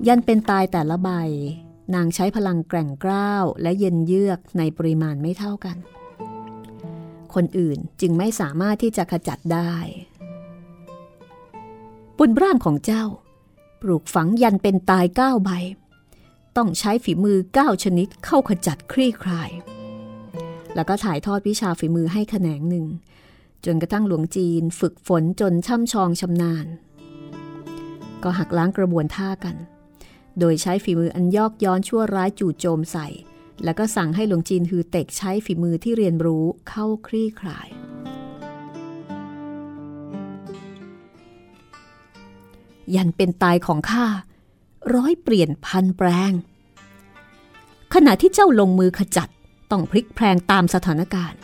[0.06, 1.10] ยันเป็นตายแต่ละใบ
[1.94, 5.76] นางใช้พลังแกร่งกร้าวและเย็นเยือกในปริมาณไม่เท่ากัน
[7.34, 9.72] คนอื่นจึงไม่สามารถที่จะขจัดได้
[12.18, 13.04] บนร่างของเจ้า
[13.82, 15.50] ปลูกฝังยันเป็นตายเก้าใบ
[16.56, 19.50] ต้องใช้ฝีมือเก้าชนิดเข้าขจัดคลี่คลาย
[20.74, 22.86] แล้วก็ถ่ายทอดวิชาฝีมือให้แขนงหนึ่ง
[23.66, 26.66] จนกระทั่งหลวงจีนฝึกฝนจนช่ำชองชำนาญ
[28.22, 29.56] ก็หักล้างกระบวนท่ากัน
[30.38, 33.08] โดยใช้ฝีมืออันยอกย้อนชั่วร้ายจู่โจมใส่
[33.64, 37.68] แล้วก็สั่งให้หลวงจีนฮือเต็กใช้ฝีมือที่เรียนรู้เข้าคลี่คลาย
[42.94, 44.06] ยันเป็นตายของข้า
[44.94, 46.32] ร้อยเปลี่ยนพันแปลง
[47.94, 49.28] ขณะที่เจ้าลงมือขจัด
[49.70, 51.38] ต้องพลิกแพลงตามสถานการณ์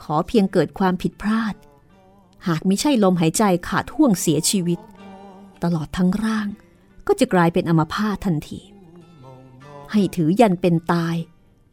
[0.00, 1.54] ขอเพียงเกิดความผิดพลาด
[2.48, 4.80] หากไม่ใช่ลมหายใจขาดห่วงเสียชีวิต
[5.62, 6.48] ตลอดทั้งร่าง
[7.06, 8.60] ก็จะกลายเป็นอมพาตทันที
[9.92, 11.16] ให้ถือยันเป็นตาย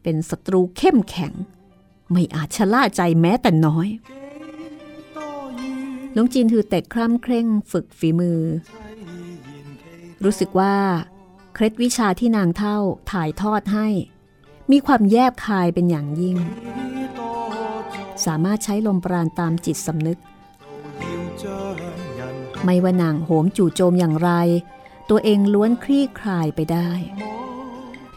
[0.04, 1.34] เป็นศัตรูเข้มแข็ง
[2.12, 3.88] ไม่อาจชะล่าใจแม้แต่น้อย
[6.14, 8.42] หลวงจีนถือเต็กคร่ำเคร่งฝึกฝีมือ
[10.24, 10.76] รู้สึกว่า
[11.54, 12.78] เคล็ดวิชาที่นางเท่า
[13.12, 13.88] ถ่ายทอดให้
[14.72, 16.38] มีความแยบคายเป็นอย่างยิ่ง
[18.26, 20.20] สามารถใช้ลมปราณตามจิตสำนึก
[22.64, 24.32] ไม่ว่านางโหมจู่โจมอย่างไร
[25.10, 26.90] ตัวเองล้วนคลี่คลายไปได้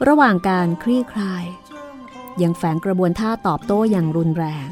[0.09, 1.45] ระหว่างการคลี่คลาย
[2.43, 4.69] ยังแฝงกระบวนท่าตอบโต้อย่างรุนแรง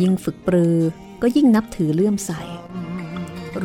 [0.00, 0.76] ยิ่งฝึกปรือ
[1.22, 2.32] ก็ยิ่งนับถือเลื่อมใส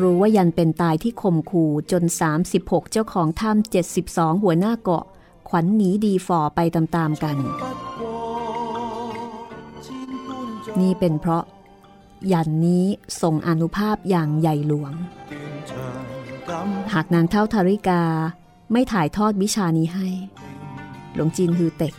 [0.08, 2.02] ู้ว่ายันเป็นตายที่คมขู่จน
[2.48, 5.04] 36 เจ้าของถ้ำ72 หัวหน้าเกาะ
[5.54, 7.36] ขวัญหนีดีฝ่อไปตามๆกัน
[10.80, 11.44] นี่เป็นเพราะ
[12.32, 12.84] ยันนี้
[13.22, 14.92] ส่งอนุภาพอย่างใหญ่หลวง
[16.92, 18.02] หากนางเท่าทาริกา
[18.72, 20.08] ไม่ถ่ายทอดวิชานี้ให้
[21.14, 21.94] หลวงจีนฮือเต็ก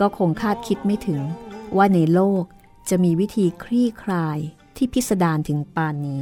[0.00, 1.20] ก็คงคาดคิดไม่ถึง
[1.76, 2.42] ว่าในโลก
[2.90, 4.38] จะมีวิธีคลี่คลาย
[4.76, 6.20] ที่พิสดารถึงปานนี้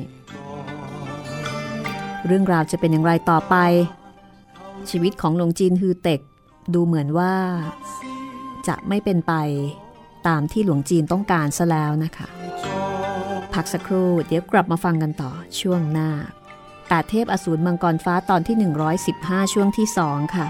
[2.27, 3.57] เรื่องราวจะเป็นอย่างไรต่อไป
[4.91, 6.21] ชีวิตของหลวงจีนฮือเต็ก
[6.75, 7.35] ดูเหมือนว่า
[8.69, 9.33] จะไม่เป็นไป
[10.29, 12.29] ตามที่หลวงจีนต้องการซะแล้วนะคะ
[13.55, 16.11] พักสักครู่เดี๋ยวกลับมาฟังกันต่อช่วงหน้า
[16.89, 18.57] แปดเทพอสูรมังกรฟ้าตอนที่
[19.05, 20.47] 115 ช่วงที่ 2 ค่ะ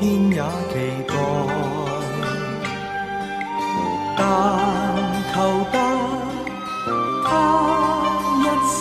[0.00, 0.38] 偏也
[0.70, 0.74] 期
[1.08, 1.12] 待，
[4.16, 4.20] 但
[5.34, 5.36] 求
[5.72, 5.74] 得
[7.24, 7.28] 他
[8.38, 8.78] 一笑，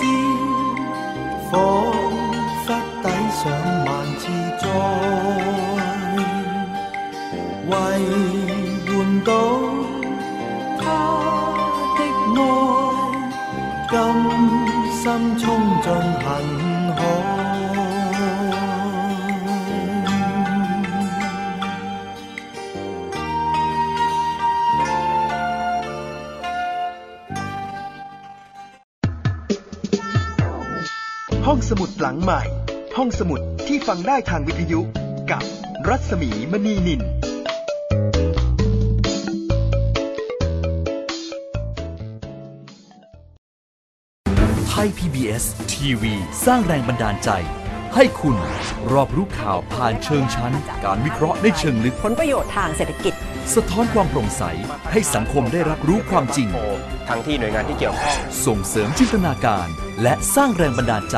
[1.49, 1.51] 仿
[2.65, 2.67] 佛
[3.01, 3.41] 抵上
[3.85, 3.87] 万
[4.19, 4.21] 次
[4.59, 4.63] 灾，
[7.65, 7.71] 为
[8.85, 8.87] 换
[9.23, 9.29] 到
[10.79, 10.81] 他
[11.97, 11.99] 的
[12.35, 12.39] 爱，
[13.89, 13.91] 甘
[14.91, 15.03] 心
[15.39, 15.43] 冲
[15.81, 15.85] 进
[16.23, 16.25] 恨。
[33.87, 34.79] ฟังได้ทางวิทยุ
[35.31, 35.43] กับ
[35.87, 37.01] รัศมีมณีนิน
[44.69, 45.43] ไทย PBS
[45.73, 46.13] ทีวี
[46.45, 47.29] สร้างแรงบันดาลใจ
[47.95, 48.35] ให้คุณ
[48.93, 53.13] รอบรู้ข่าวผ่านเชิงชั้น การวิเคราะห์ในเชิงลึก ผลประโยชน์ทางเศรษฐกิจ
[53.55, 54.43] สะท้อนความโปร่งใส
[54.91, 56.49] ให้สังคมได้รับรู้ความจริง
[57.09, 59.67] ทั้งที่หน่วยงานที่เกี่ยวข้องส่งเสริมจินตนาการ
[60.01, 61.17] และสร้างแรงบันดาลใจ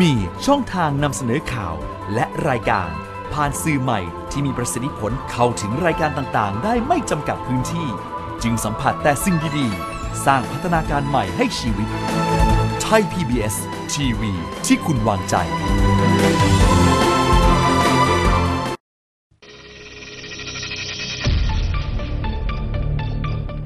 [0.00, 0.12] มี
[0.46, 1.74] ช่องทางนำเสนอข่าว
[2.14, 2.90] และรายการ
[3.32, 7.88] ผ่านสื่อใหม่ที่มีประสิทธิผลเข้าถึงรายการต่างๆ ได้ไม่จำกัดพื้นที่
[8.42, 11.88] จึงสัมผัสแต่สิ่งดีๆ สร้างพัฒนาการใหม่ให้ชีวิต
[12.82, 13.56] ไทย PBS
[13.92, 14.32] ทีวี
[14.66, 15.34] ที่คุณวางใจ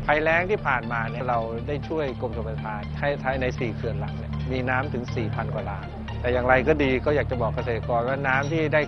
[0.07, 5.89] ภัยแล้งที่ผ่านมาเนี่ยเราได้ช่วยกรมชลประทานให้ท้ายใน 4 เขื่อนหลักเนี่ยมีน้ำถึง 4,000 กว่าล้าน
[6.21, 8.83] แต่อย่างไรก็ดีก็อยากจะบอกเกษตรกรว่าน้ำที่ได้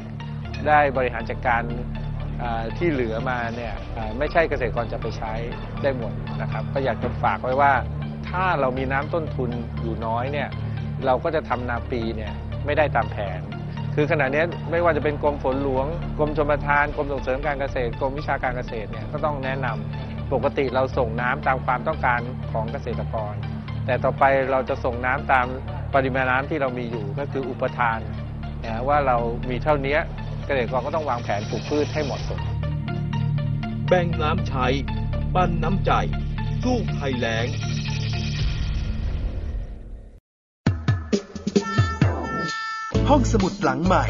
[0.68, 1.62] ได้บริหารจัดการ
[2.78, 3.74] ที่เหลือมาเนี่ย
[4.18, 5.32] ไม่ใช่เกษตรกรจะไปใช้
[5.82, 7.72] ได้หมดนะครับ ก็อยากจะฝากไว้ว่า
[8.28, 9.50] ถ้าเรามีน้ำต้นทุน
[9.82, 10.48] อยู่น้อยเนี่ย
[11.06, 12.32] เราก็จะทำนาปีเนี่ย
[12.66, 13.40] ไม่ได้ตามแผน
[13.94, 15.86] คือขณะนี้ไม่ว่าจะเป็นกรมฝนหลวง
[16.18, 22.20] กรมชลประทานกรมส่งเสริมการเกษตรกรมวิชาการเกษตรเนี่ยก็ต้องแนะนำปกติเราส่งน้ำตามความต้องการ
[22.52, 23.34] ของเกษตรกร
[23.90, 25.46] แต่ต่อไปเราจะส่งน้ำตาม
[25.94, 27.98] ปริมาณน้ำที่เรามีอยู่ก็คืออุปทาน
[28.64, 29.16] นะว่าเรา
[29.50, 29.96] มีเท่านี้
[30.46, 32.40] เกษตรกรก็ต้องวางแผนปลูกพืชให้เหมาะสม
[33.88, 34.66] แบ่งน้ำใช้
[35.34, 35.92] ปั้นน้ำใจ
[36.62, 37.46] สู้ภัยแล้ง
[43.08, 44.04] ห้องสมุดหลังใหม่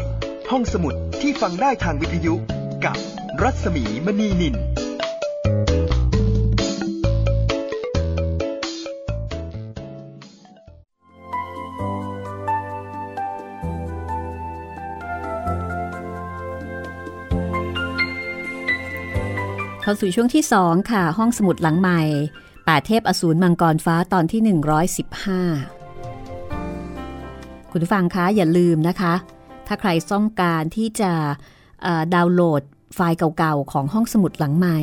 [0.51, 2.33] ห้องสมุดที่ฟังได้ทางวิทยุ
[2.85, 2.97] กับ
[3.41, 4.55] รัศมีมณีนิน
[19.81, 22.01] เข้าสู่ช่วงที่สองค่ะ ห้องสมุดหลังใหม่
[22.67, 24.61] ป่าเทพอสูรมังกรฟ้าตอนที่ 115
[27.71, 29.13] คุณผู้ฟังคะอย่าลืมนะคะ
[29.67, 31.11] ถ้าใครต้องการที่จะ
[32.15, 32.61] ดาวน์โหลด
[32.95, 34.79] ไฟล์เก่าๆ ของห้องสมุดหลังใหม่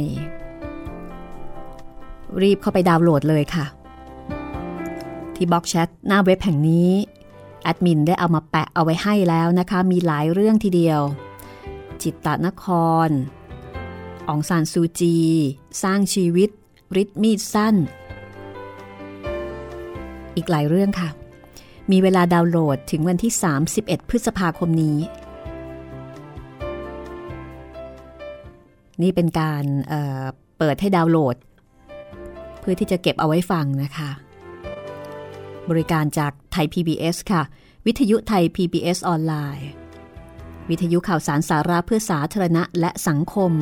[2.42, 3.66] รีบเข้าไปดาวน์โหลดเลยค่ะ
[5.34, 6.90] ที่บล็อกแชทหน้าเว็บแห่งนี้
[7.62, 11.00] แอดมินได้เอามาแปะเอาไว้ให้แล้วนะคะ มีหลายเรื่องทีเดียว
[12.02, 12.64] จิตตนค
[13.06, 13.08] ร
[14.32, 15.16] องซานซูจี
[15.82, 16.50] สร้างชีวิต
[16.96, 17.76] ริดมีดสั้น
[20.36, 21.08] อีกหลายเรื่องค่ะ
[21.90, 23.32] มีเวลาดาวน์โหลดถึงวันที่
[23.70, 24.98] 31 พฤษภาคมนี้
[29.02, 31.36] นี่เป็นการเเปิดให้ดาวน์โหลด
[32.60, 34.10] เพื่อที่จะเก็บเอาไว้ฟังนะคะ
[35.70, 37.42] บริการจากไทย PBS ค่ะ
[37.86, 39.68] วิทยุไทย PBS ออนไลน์
[40.70, 43.52] วิทยุข่าวสารสาระเพื่อสาธารณะและสังคม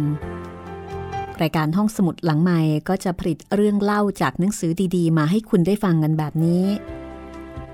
[1.43, 6.65] รายการห้องสมุดหลังใหม่ก็จะผลิตเรื่องเล่าจากหนังสือดีๆ มาให้คุณได้ฟังกันแบบนี้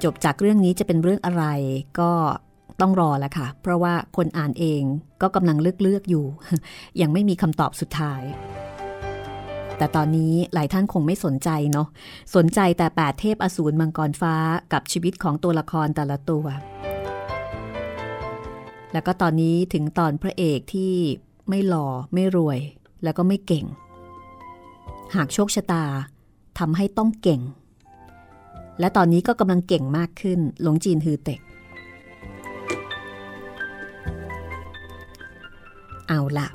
[0.03, 1.45] จบจากเรื่องนี้จะเป็นเรื่องอะไร
[2.01, 2.13] ก็
[2.81, 4.83] ต้องรอแล้วค่ะ เพราะว่าคนอ่านเอง
[5.23, 6.25] ก็กำลังเลือกเลือกอยู่
[7.01, 8.23] ยังไม่มีคำตอบสุดท้าย
[9.79, 11.89] แต่ตอนนี้หลายท่านคงไม่สนใจเนาะ
[12.37, 14.35] สนใจแต่แปดเทพอสูรมังกรฟ้า
[14.73, 16.47] กับชีวิตของตัวละครแต่ละตัว
[18.93, 20.93] แล้วก็ตอนนี้ถึงตอนพระเอกที่
[21.49, 22.59] ไม่หล่อไม่รวย
[23.03, 23.65] แล้วก็ไม่เก่ง
[25.15, 25.85] หากโชคชะตา
[26.59, 27.41] ทำให้ต้องเก่ง
[28.81, 31.41] และตอนนี้ก็กำลังเก่งมากขึ้น หลงจีนฮือเต็ก
[36.09, 36.49] เอาละ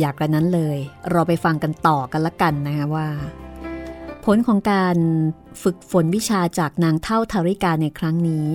[0.00, 0.78] อยากกระนั้นเลย
[1.10, 3.08] เราไปฟังกันต่อกันละกันนะคะว่า
[4.24, 4.96] ผลของการ
[5.62, 8.46] ฝึกฝนวิชาจากนางเท่าทาริกาในครั้งนี้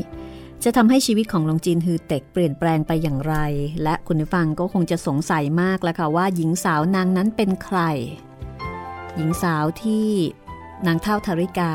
[0.64, 3.36] จะทำให้ชีวิตของหลวงจีนฮือเต็กเปลี่ยนแปลงไปอย่างไร
[3.84, 7.80] และคุณผู้ฟังก็คงจะสงสัยมากแล้วค่ะว่าหญิงสาวนางนั้นเป็นใคร
[9.16, 10.08] หญิงสาวที่
[10.88, 11.74] นางเท่าธาริกา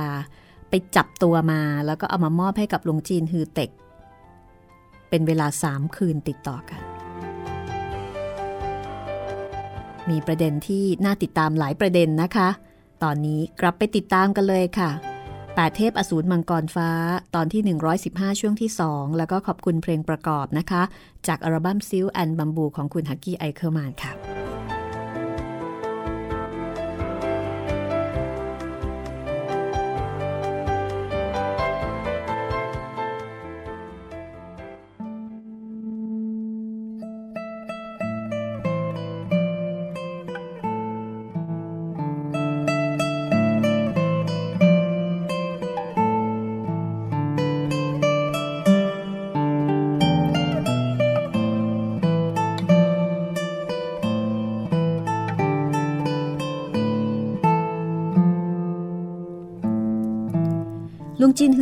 [0.68, 3.70] ไปจับตัวมาแล้วก็เอามามอบให้กับหลวงจีนฮือเต็ก
[5.08, 6.80] เป็นเวลาสามคืนติดต่อกัน
[10.10, 12.48] มีประเด็นที่น่าติดตามหลายประเด็นนะคะ
[13.02, 14.90] ตอนนี้กลับไปติดตามกันเลยค่ะ
[15.60, 16.90] 8 เทพอสูรมังกรฟ้า
[17.34, 17.62] ตอนที่
[18.02, 20.82] 115 ช่วงที่ 2 แล้วก็ขอบคุณเพลงประกอบนะคะ
[21.26, 24.12] จากอัลบั้ม Silk and Bamboo ของคุณฮักกี้ไอเคอร์มานค่ะ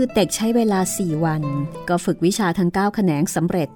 [0.03, 1.43] ฮือเต็กใช้เวลาสี่วัน
[1.89, 3.69] ก็ฝึกวิชาทั้งเก้าแขนงสำเร็จ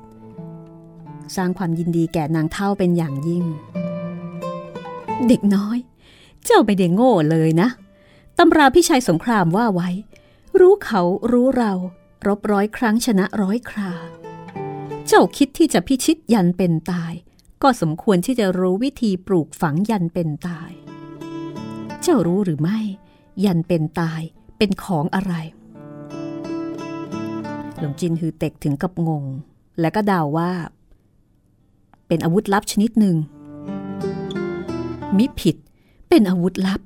[1.37, 3.45] สร้างความยินดีแก่นางเท่าเป็นอย่างยิ่ง
[5.29, 5.79] เด็กน้อย
[6.45, 7.69] เจ้าไม่ได้โง่เลยนะ
[8.39, 9.91] ตำราพี่ชัยสงครามว่าไว้
[10.61, 11.73] รู้เขารู้เรา
[12.27, 13.93] รบร้อยครั้งชนะร้อยครา
[15.07, 17.13] เจ้าคิดที่จะพิชิตยันเป็นตาย
[17.63, 20.71] ก็สมควรที่จะรู้วิธีปลูกฝังยันเป็นตาย
[22.03, 22.81] เจ้ารู้หรือไม่
[23.45, 24.21] ยันเป็นตาย
[24.59, 25.35] เป็นของอะไร
[27.79, 29.25] หลวงจินฮือเต็กถึงกับงง
[29.81, 30.53] และก็ดาวว่า
[32.07, 33.17] เป็นอาวุธลับชนิดหนึ่ง
[35.17, 35.57] มิผิด
[36.09, 36.81] เป็นอาวุธลับ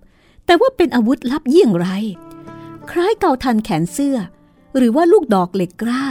[0.47, 1.89] แต่ว่าเป็นอาวุธลับยิ่งไร
[2.91, 4.17] คล้ายเกาทันแขนเสื้อ
[4.77, 6.05] หรือว่าลูกดอกเหล็กกล้า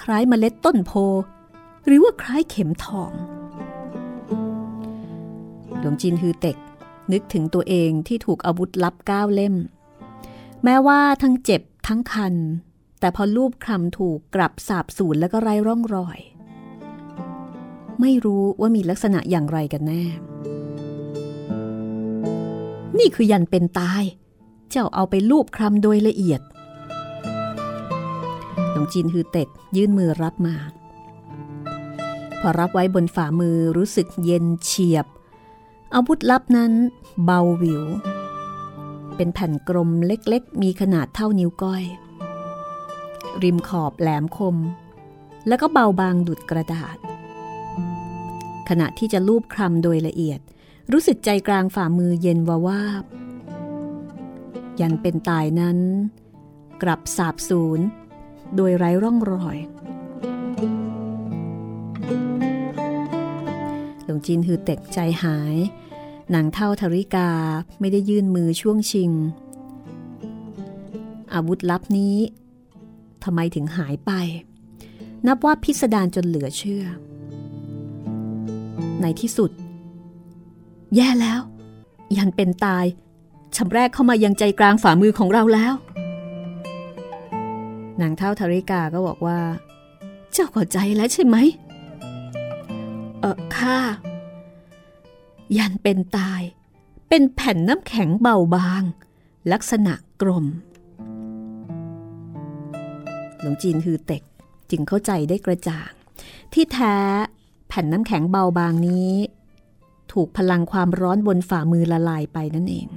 [0.00, 0.92] คล้ายเมล็ดต้นโพ
[1.86, 3.12] หรือว่าคล้ายเข็มทอง
[5.78, 6.56] หลวงจินฮือเต็ก
[7.12, 9.54] นึกถึงตัวเองที่ถูกอาวุธลับก้าวเล่ม
[10.64, 12.34] แม้ว่าทั้งเจ็บทั้งคัน
[13.00, 16.18] แต่พอรูปคลำถูกกลับสาบสูญแล้วก็ไร้ร่องรอย
[18.00, 20.04] ไม่รู้ว่ามีลักษณะอย่างไรกันแน่
[22.98, 24.02] นี่คือยันเป็นตาย
[24.70, 26.40] เจ้าเอาไปรูปคลำโดยละเอียด
[28.70, 30.56] หลวงจีนฮือเต็ดยื่นมือรับมา
[32.40, 35.06] พอรับไว้บนฝ่ามือรู้สึกเย็นเฉียบ
[35.94, 36.72] อาวุธลับนั้น
[37.24, 37.84] เบาวิว
[39.16, 41.84] เป็นแผ่นกลมเล็กๆ มีขนาดเท่านิ้วก้อย
[43.42, 44.56] ริมขอบแหลมคม
[45.48, 46.96] แล้วก็เบาบางดุดกระดาษ
[48.68, 50.40] ขณะที่จะลูบคลำโดยละเอียด
[50.92, 53.04] รู้สึกใจกลางฝ่ามือเย็นวาวาบ
[54.80, 55.78] ยันเป็นตายนั้น
[56.82, 57.80] กลับสาบสูญ
[58.56, 59.58] โดยไร้ร่องรอย
[64.04, 65.56] หลวงจีนฮือเต็กใจหาย
[66.34, 67.30] นางเท่าธริกา
[67.80, 69.10] ไม่ได้ยื่นมือช่วงชิง
[71.32, 72.16] อาวุธลับนี้
[73.24, 74.12] ทำไมถึงหายไป
[75.26, 76.84] นับว่าพิสดารจนเหลือเชื่อ
[79.00, 79.50] ในที่สุด
[80.96, 81.40] แย่แล้ว
[82.16, 82.84] ยันเป็นตาย
[83.56, 85.74] ชำแรกเข้ามายังใจกลางฝ่ามือของเราแล้ว
[88.00, 89.38] นางเท่าธริกาก็บอกว่า
[90.32, 91.36] เจ้าเข้าใจแล้วใช่ไหม
[93.20, 93.78] เออข้า
[95.58, 96.42] ยันเป็นตาย
[97.08, 98.82] เป็นแผ่นน้ำแข็งเบาบาง
[99.52, 100.46] ลักษณะกลม
[103.40, 104.22] หลวงจีนฮือเต็ก
[104.70, 105.90] จึงเข้าใจได้กระจ่าง
[106.52, 106.96] ที่แท้
[107.68, 109.12] แผ่นน้ำแข็งเบาบางนี้
[110.12, 112.88] ถูกพลังความร้อนบนฝ่ามือละลายไปนั่นเอง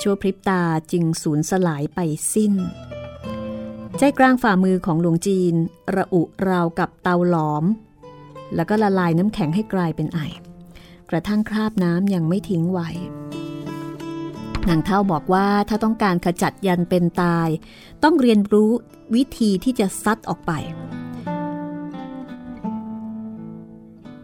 [0.00, 2.00] ชั่วพริบตาจึงสูญสลายไป
[2.34, 2.54] สิ้น
[3.98, 5.54] ใจกลางฝ่ามือของหลวงจีน
[5.96, 7.64] ระอุราวกับเตาหลอม
[8.54, 10.20] แล้วก็ละลายน้ำแข็งให้กลายเป็นไอ
[11.10, 12.88] กระทั่งคราบน้ำยังไม่ทิ้งไว้
[14.68, 17.48] นางเท่าบอกว่าถ้าต้องการขจัดยันเป็นตาย
[18.02, 18.70] ต้องเรียนรู้
[19.14, 20.52] วิธีที่จะซัดออกไป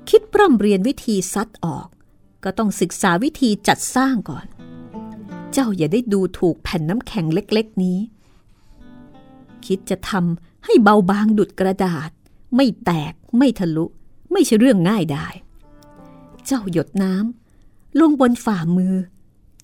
[0.08, 1.88] คิดปร่ำเรียนวิธีซัดออก
[2.44, 4.46] ก็ต้องศึกษาวิธีจัดสร้างก่อน
[5.52, 7.98] เจ้าอย่าได้ดูถูกแผ่นน้ำแข็งเล็กๆนี้
[9.66, 12.10] คิดจะทำให้เบาบางดุดกระดาษ
[12.56, 13.84] ไม่แตกไม่ทะลุ
[14.32, 15.26] ไม่ใช่เรื่องง่ายได้
[16.46, 18.94] เจ้าหยดน้ำลงบนฝ่ามือ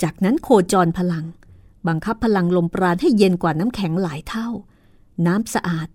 [0.02, 1.24] จากนั้นโคจรพลัง
[1.88, 4.48] บังคับพลังลมปราณให้เย็นกว่าน้ำแข็งหลายเท่า
[5.26, 5.88] น้ำสะอาด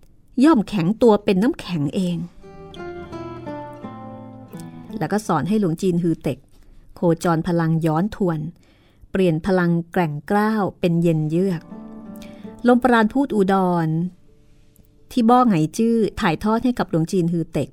[0.44, 2.16] ย่อมแข็งตัวเป็นน้ำแข็งเอง
[4.98, 6.38] แล้วก็สอนให้หลวงจีนฮือเต็ก
[6.94, 8.40] โคจรพลังย้อนทวน
[9.10, 11.62] เปลี่ยนพลังแกร่งกล้าวเป็นเย็นเยือก
[12.66, 13.54] ลมปราณพูดอุด
[13.86, 13.88] ร
[15.12, 17.68] ที่บ้อไงจื้อถ่ายทอดให้กับหลวงจีนฮือเต็ก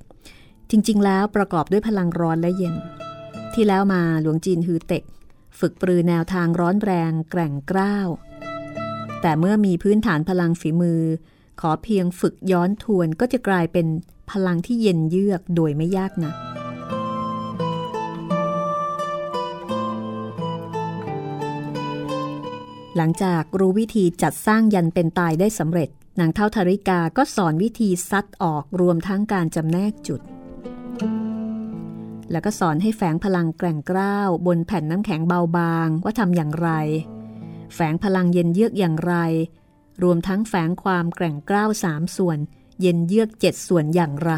[0.69, 2.75] จริง ๆ แล้วประกอบด้วยพลังร้อนและเย็น
[3.53, 5.03] ที่แล้วมาหลวงจีนฮือเต็ก
[5.59, 8.07] ฝึกปรือแนวทางร้อนแรงแกร่งกล้าว
[9.21, 11.01] แต่เมื่อมีพื้นฐานพลังฝีมือ
[11.61, 13.87] ขอเพียงฝึกย้อนทวนก็จะกลายเป็น
[14.31, 16.35] พลังที่เย็นเยือกโดยไม่ยากนะัก
[22.95, 25.89] หลังจากรู้วิธีจัดสร้างยันเป็นตายได้สำเร็จ
[26.19, 30.21] นางเท่าธาริกาก็สอนวิธีซัดออกรวมทั้งการจำแนกจุด
[32.31, 36.69] แล้วก็สอนให้แฝงพลังแกร่งกล้าวบนแผ่นน้ำแข็งเบาบางว่าทำอย่างไร
[37.73, 39.15] แฝงพลังเย็นเยือกอย่างไร
[40.03, 42.37] รวมทั้งแฝงความแกร่งกล้าวสามส่วน
[42.81, 44.33] เย็นเยือกเจ็ดส่วนอย่างไร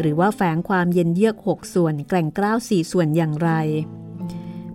[0.00, 3.50] หรือว่าแฝงความเย็นเยือกหกส่วน แกร่งกล้าวสี่ส่วนอย่างไร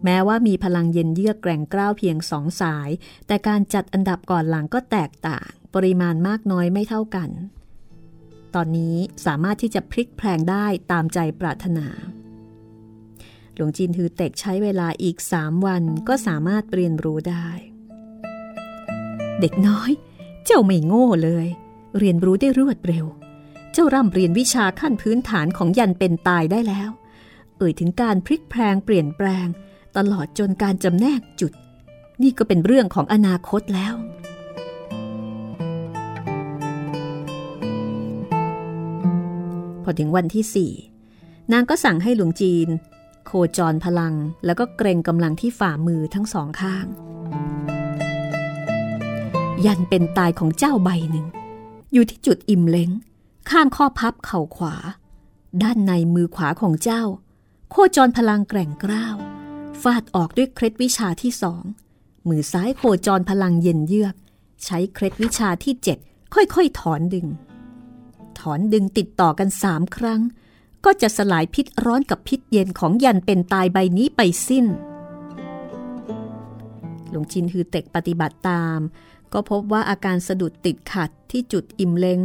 [0.03, 2.89] แม้ว่ามีพลังเย็นเยือกแกร่งกล้าวเพียงสองสาย
[3.27, 7.29] แต่การจัดอันดับก่อนหลังก็แตกต่าง ปริมาณมากน้อยไม่เท่ากัน
[8.55, 8.95] ตอนนี้
[9.25, 11.87] สามารถที่จะพลิกแพลงได้ตามใจปรารถนา
[13.55, 17.47] หลวงจีนทือเต็กใช้เวลาอีกสามวันก็สามารถเรียนรู้ได้
[19.39, 19.91] เด็กน้อย
[20.45, 21.47] เจ้าไม่โง่เลย
[21.99, 23.05] เรียนรู้ได้รวดเร็ว
[23.73, 26.89] เจ้าร่ำเรียนวิชาขั้นพื้นฐานของยันเป็นตายได้แล้ว
[27.57, 29.47] เอ่ยถึงการพลิกแพลงเปลี่ยนแปลง
[29.97, 31.53] ตลอดจนการจำแนกจุด
[32.21, 33.93] นี่ก็เป็นเรื่องของอนาคตแล้ว
[39.83, 40.71] พอถึงวันที่สี่
[41.51, 42.67] นางก็สั่งให้หลวงจีน
[43.25, 44.15] โคจรพลัง
[44.45, 46.85] แล้วก็เกรงกำลังที่ฝ่ามือทั้งสองข้าง
[49.65, 51.27] ยันเป็นตายของเจ้าใบหนึ่ง
[51.93, 52.89] อยู่ที่จุดอิ่มเล้ง
[53.49, 54.75] ข้างข้อพับเข่าขวา
[55.63, 57.03] ด้านในมือขวาของเจ้า
[57.69, 59.15] โคจรพลังแกร่งกล้าว
[59.81, 61.63] ฟาดออกด้วยเคล็ดวิชาที่สอง
[62.27, 64.15] มือซ้ายโคจรพลังเย็นเยือก
[64.65, 65.97] ใช้เคล็ดวิชาที่เจ็ด
[66.33, 67.27] ค่อยๆถอนดึง
[68.39, 70.21] ถอนดึงติดต่อกันสามครั้ง
[70.85, 74.65] ก็จะสลายพิษร้อนกับพิษเย็นของยันเป็นตายใบนี้ไปสิ้น
[77.09, 78.79] หลวงจินฮือเต็กปฏิบัติตาม
[79.33, 82.21] ก็พบว่าอาการสะดุดติดขัดที่จุดอิ่มเล้ง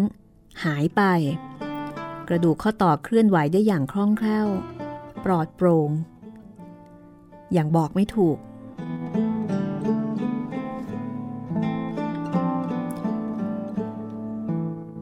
[0.65, 1.03] หายไป
[2.29, 4.49] กระดูกข้อต่อเคลื่อนไหวได้อย่างคล่องแคล่ว
[5.25, 5.91] ปลอดโปร่ง
[7.53, 8.39] อย่างบอกไม่ถูก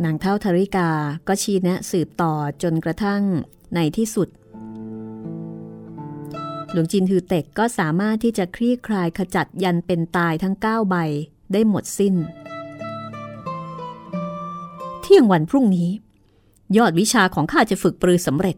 [0.07, 0.91] นางเท่าธริกา
[1.29, 3.23] ก็ชี้แนะสืบต่อจนกระทั่ง
[3.75, 4.29] ในที่สุด
[6.73, 10.97] หลวงจินฮือเต็กก็สามารถที่จะคลี่คลายขจัดยันเป็นตายทั้ง 9 ใบ
[11.53, 12.15] ได้หมดสิ้น
[15.01, 15.91] เที่ยงวันพรุ่งนี้
[16.77, 18.57] ยอดวิชาของข้าจะฝึกปรือสำเร็จ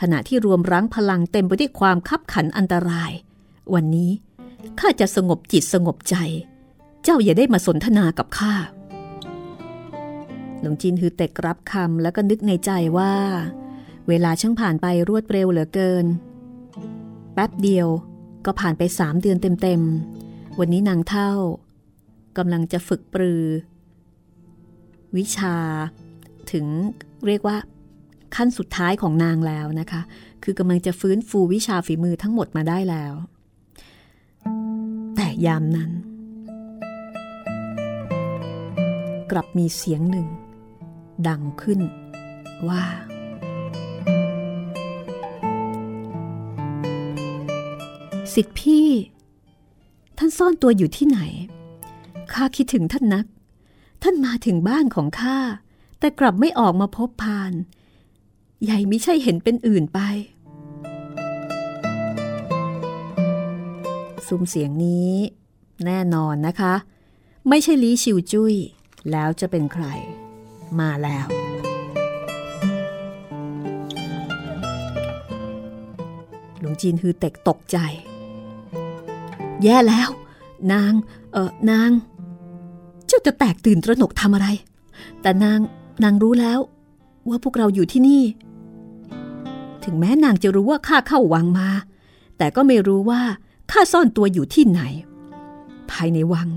[0.00, 3.12] ขณะที่รวมรั้งพลังเต็มไปด้วยความคับขันอันตราย
[3.74, 4.10] วันนี้
[4.80, 6.16] ข้าจะสงบจิตสงบใจ
[7.02, 8.54] เจ้าอย่าได้มาสนทนากับข้า
[10.60, 13.12] หลวงจีนฮือเต็กรับคำแล้วก็นึกในใจว่า
[14.08, 16.06] เวลาช่างผ่านไปรวดเร็วเหลือเกิน
[17.34, 17.88] แป๊บเดียว
[18.46, 21.32] ก็ผ่านไปสามเดือนเต็มๆ วันนี้นางเท่า
[22.38, 23.44] กำลังจะฝึกปรือ
[25.16, 25.56] วิชา
[26.52, 26.66] ถึง
[27.26, 27.56] เรียกว่า
[28.36, 30.00] ขั้นสุดท้ายของนางแล้วนะคะ
[30.44, 33.14] คือกำลังจะฟื้นฟูวิชาฝีมือทั้งหมดมาได้แล้ว
[35.16, 35.90] แต่ยามนั้น
[39.30, 40.26] กลับมีเสียงหนึ่ง
[41.28, 41.80] ดังขึ้น
[42.68, 42.84] ว่า
[48.34, 48.88] สิทธิพี่
[50.18, 51.20] ท่านซ่อนตัวอยู่ที่ไหน
[52.32, 53.26] ข้าคิดถึงท่านนัก
[54.02, 55.38] ท่านมาถึงบ้านของข้า
[55.98, 57.52] แต่กลับไม่ออกมาพบพาน
[58.64, 60.00] ใหญ่ไม่ใช่เห็นเป็นอื่นไป
[64.26, 65.14] ซุ้มเสียงนี้
[65.86, 66.74] แน่นอนนะคะ
[67.48, 68.54] ไม่ใช่ลีชิวจุ้ย
[69.10, 69.86] แล้วจะเป็นใคร
[70.80, 71.26] มาแล้ว
[76.60, 77.76] หลวงจีนฮือเต็กตกใจ
[79.62, 80.08] แย่แล้ว
[80.72, 80.92] นาง
[81.32, 81.90] เออนาง
[83.06, 84.48] เจ้าจะแตกตื่นตระหนกทำอะไร
[85.20, 85.58] แต่นาง
[86.04, 86.58] นางรู้แล้ว
[87.28, 88.22] ว่าพวกเราอยู่ที่นี่
[89.84, 91.68] ถึงแม้นางจะรู้ว่าข้าเข้าวังมา
[92.38, 93.20] แต่ก็ไม่รู้ว่า
[93.70, 94.80] ข้าซ่อนตัวอยู่ที่ไหน
[95.90, 96.48] ภายในวัง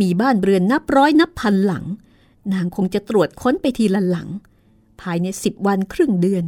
[0.00, 1.84] มีบ้านเรือนนับร้อยนับพันหลัง
[2.52, 4.28] นางคงจะตรวจค้นไปทีละหลัง
[5.00, 6.44] ภายในสิบวันครึ่งเดือน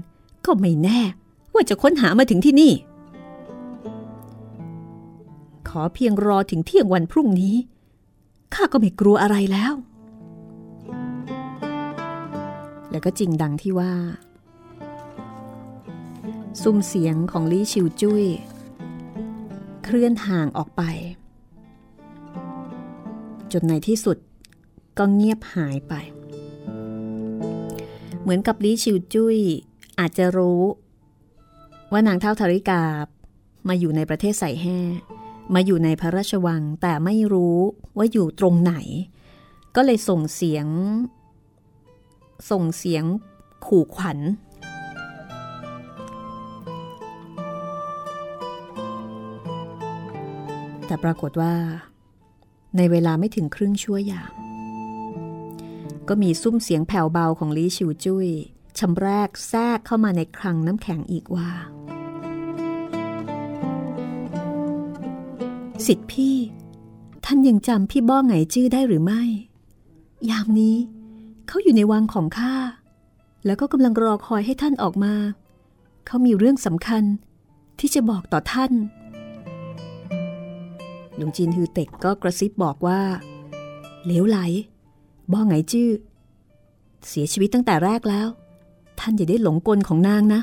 [0.47, 1.01] ก็ไม่แน่
[1.55, 2.73] ว่าจะค้นหามาถึงที่นี่
[5.69, 7.55] ขอเพียงรอถึงเที่ยงวันพรุ่งนี้
[8.55, 9.75] ข้าก็ไม่กลัวอะไรแล้ว
[12.91, 13.93] แล้วก็จริงดังที่ว่า
[16.63, 18.25] ซุ้มเสียงของลี่ชิวจุย้ย
[19.85, 20.83] เคลื่อนห่างออกไป
[23.53, 24.19] จนในที่สุด
[24.99, 25.95] ก็เงียบหายไป
[28.23, 29.39] เหมือนกับลีชิวจุ้ย
[29.99, 30.63] อาจจะรู้
[31.93, 32.83] ว่านางเท่าธาริกา
[33.69, 34.79] มาอยู่ในประเทศใส่แห่
[35.55, 37.59] มาอยู่ในพระราชวังแต่ไม่รู้
[37.97, 38.75] ว่าอยู่ตรงไหน
[39.77, 40.67] ก็เลยส่งเสียง
[42.51, 43.05] ส่งเสียง
[43.67, 44.19] ขู่ขวัญ
[50.87, 51.55] แต่ปรากฏว่า
[52.77, 54.54] ในเวลาไม่ถึงครึ่งชั่วยาม
[56.09, 58.29] ก็มีซุ้มเสียงแผ่วเบาของลีชิวจุย้ย
[58.79, 61.51] ชำแรกแทรกเข้ามาในคลังน้ำแข็งอีกว่า
[65.87, 66.37] สิทธิพี่
[67.25, 69.23] ท่านยังจำพี่บ้อไงจื้อได้หรือไม่
[70.31, 70.77] ยามนี้
[71.47, 72.55] เขาอยู่ในวังของข้า
[73.47, 75.15] แล้วก็กำลังรอคอยให้ท่านออกมา
[76.07, 77.05] เขามีเรื่องสำคัญ
[77.79, 78.73] ที่จะบอกต่อท่าน
[81.17, 83.01] หลวงจีนฮือเต็กก็กระซิบบอกว่า
[84.05, 84.39] เหลวไหล
[85.33, 85.91] บ้อไงจื้อ
[87.09, 88.29] เสียชีวิตตั้งแต่แรกแล้ว
[88.99, 90.43] ท่านอย่าได้หลงกลของนางนะ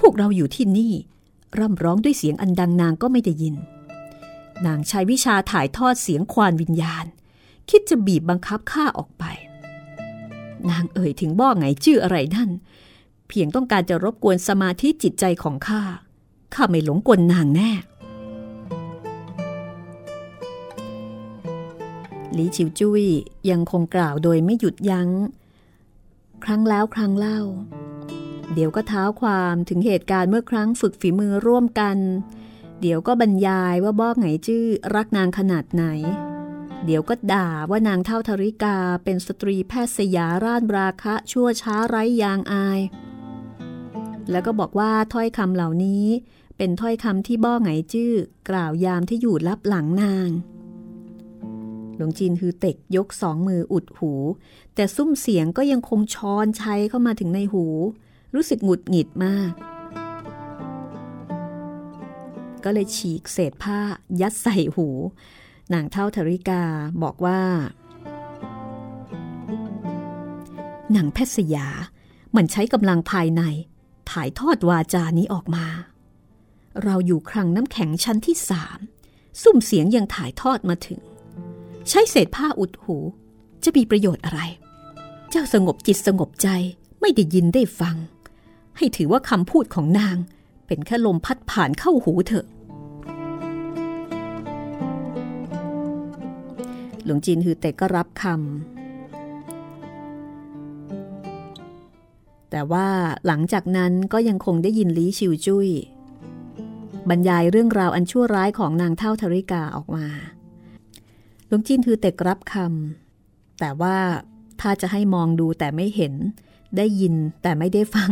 [0.00, 0.92] พวกเราอยู่ที่นี่
[1.58, 3.56] ร่ำร้องด้วยเสียงอันดังนางก็ไม่ได้ยิน
[4.66, 7.04] นางใช้วิชาถ่ายทอดเสียงควานวิญญาณ
[7.68, 9.24] คิดจะบีบบังคับข้าออกไป
[10.70, 12.50] นางเอ่ยถึงบ้อไงชื่ออะไรนั่น
[13.28, 15.82] เพียงต้องการจะรบกวนสมาธิจิตใจของข้า
[16.54, 17.70] ข้าไม่หลงกลนางแน่
[22.34, 23.04] หลีชิวจุ้ย
[23.50, 25.08] ยังคงกล่าวโดยไม่หยุดยัง้ง
[26.44, 27.40] ครั้งแล้วครั้งเล่า
[28.52, 31.96] เดี๋ยวก็เท้าความถึงเหตุการณ์เมื่อครั้งฝึกฝีมือร่วมกัน
[32.80, 34.64] เดี๋ยวก็บรรยายว่าบ้อไงจื้อ
[34.94, 35.84] รักนางขนาดไหน
[36.84, 42.80] เดี๋ยวก็ด่าว่านางเท่าธริกาเป็นสตรีแพทย์สยาร่านราคะชั่วช้าไร้ยางอาย
[44.30, 46.06] แล้วก็บอกว่าถ้อยคำเหล่านี้
[46.56, 48.12] เป็นถ้อยคำที่บ้อไงจื้อ
[48.48, 50.28] กล่าวยามที่อยู่ลับหลังนาง
[51.96, 54.12] หลวงจีนฮือเต็กยกสองมืออุดหู
[54.74, 57.64] แต่ซุ้มเสียงก็ยังคงช้อนชัยเข้ามาถึงในหู
[58.34, 59.52] รู้สึกหงุดหงิดมาก
[62.64, 63.78] ก็เลยฉีกเศษผ้า
[64.20, 64.88] ยัดใส่หู
[65.72, 66.62] นางเท่าธริกา
[67.02, 67.40] บอกว่า
[70.96, 71.68] นังแพทย์สยา
[72.36, 73.42] มันใช้กำลังภายใน
[74.10, 75.66] ถ่ายทอดวาจานี้ออกมา
[76.84, 78.78] เราอยู่ครังน้ำแข็งชั้นที่สาม
[79.42, 81.00] ซุ่มเสียงยังถ่ายทอดมาถึง
[81.88, 82.96] ใช้เศษผ้าอุดหู
[83.64, 84.40] จะมีประโยชน์อะไร
[85.30, 86.48] เจ้าสงบจิตสงบใจ
[87.00, 87.96] ไม่ได้ยินได้ฟัง
[88.76, 90.16] ให้ถือว่าคำพูดของนาง
[90.66, 92.46] เป็นแค่ลมพัดผ่านเข้าหูเถอะ
[97.04, 98.32] หลวงจีนฮือเต็กก็รับคำ
[102.50, 102.88] แต่ว่า
[103.26, 105.68] หลังจากนั้นก็ยังคงได้ยินลีชิวจุย้ย
[107.08, 110.06] บรรยายเรื่องราวอันชั่วร้ายของนางเท่าธริกาออกมา
[111.54, 113.96] ลวงจีนฮือเต็กรับคำแต่ว่า
[114.60, 116.14] ถ้าจะให้มองดูแต่ไม่เห็น
[116.76, 118.10] ได้ยินแต่ไม่ได้ฟัง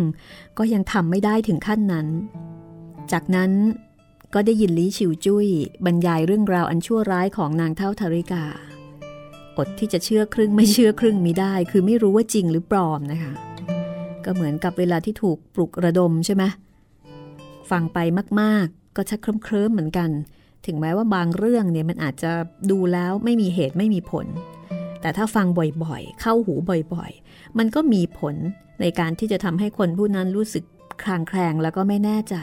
[0.59, 2.07] ก็ยังทำไม่ได้ถึงขั้นนั้น
[3.13, 3.51] จากนั้น
[4.35, 5.49] ก็ได้ยินลีชิวจุ้ย
[5.85, 8.45] บรรยายเรื่องราวอันชั่วร้ายของนางเท่าธาริกา
[9.57, 13.33] อดที่จะเชื่อครึ่งไม่เชื่อครึ่งมิได้ คือไม่รู้ว่าจริงหรือปลอมนะคะ
[14.25, 16.45] ก็เหมือนกับเวลาที่ถูกปลุกระดมใช่ไหม
[17.71, 17.99] ฟังไป
[18.41, 20.11] มาก ๆ ก็ชักเคลิ้มๆเหมือนกัน
[20.67, 22.33] ถึงแม้ว่าบางเรื่องเนี่ยมันอาจจะ
[22.71, 24.27] ดูแล้วไม่มีเหตุไม่มีผล
[25.01, 26.55] แต่ถ้าฟังบ่อยๆ เข้าหู
[26.95, 28.35] บ่อยๆ มันก็มีผล
[28.81, 30.65] ในการที่จะทำให้คนผู้นั้นรู้สึก
[31.03, 32.35] คลางแคลงแล้วก็ไม่แน่ใจ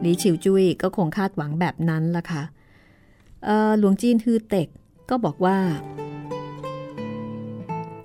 [0.00, 2.42] หลีฉิวจุ้ยก็คงคาดหวังแบบนั้นละค่ะ
[3.78, 4.68] หลวงจีนฮือเต็ก
[5.10, 5.58] ก็บอกว่า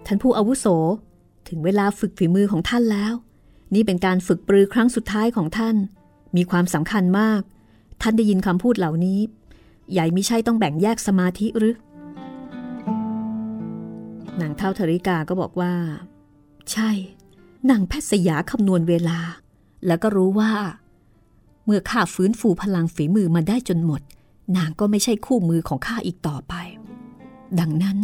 [0.06, 0.66] ท่านผู้อาวุโส
[1.50, 3.14] ถึงเวลาฝึกฝีมือของท่านแล้ว
[3.74, 5.76] นี่เป็นการฝึกปรือครั้งสุดท้ายของท่าน
[6.38, 7.42] มีความสำคัญมาก
[8.02, 9.20] ท่านได้ยินคำพูดเหล่านี้
[9.92, 11.76] ใหญ่ไม่ใช่ต้องแบ่งแยกสมาธิหรือ
[14.42, 15.74] นางเท่าธริกาก็บอกว่า
[16.72, 16.90] ใช่
[17.70, 19.20] นางแพทย์สยาคำนวณเวลา
[19.88, 20.52] แล้วก็รู้ว่า
[21.66, 24.02] เมื่อข้าฟื้นฟูพลังฝีมือมาได้จนหมด
[24.58, 26.54] นางก็ไม่ใช่คู่มือของข้าอีกต่อไป
[27.60, 27.98] ดังนั้น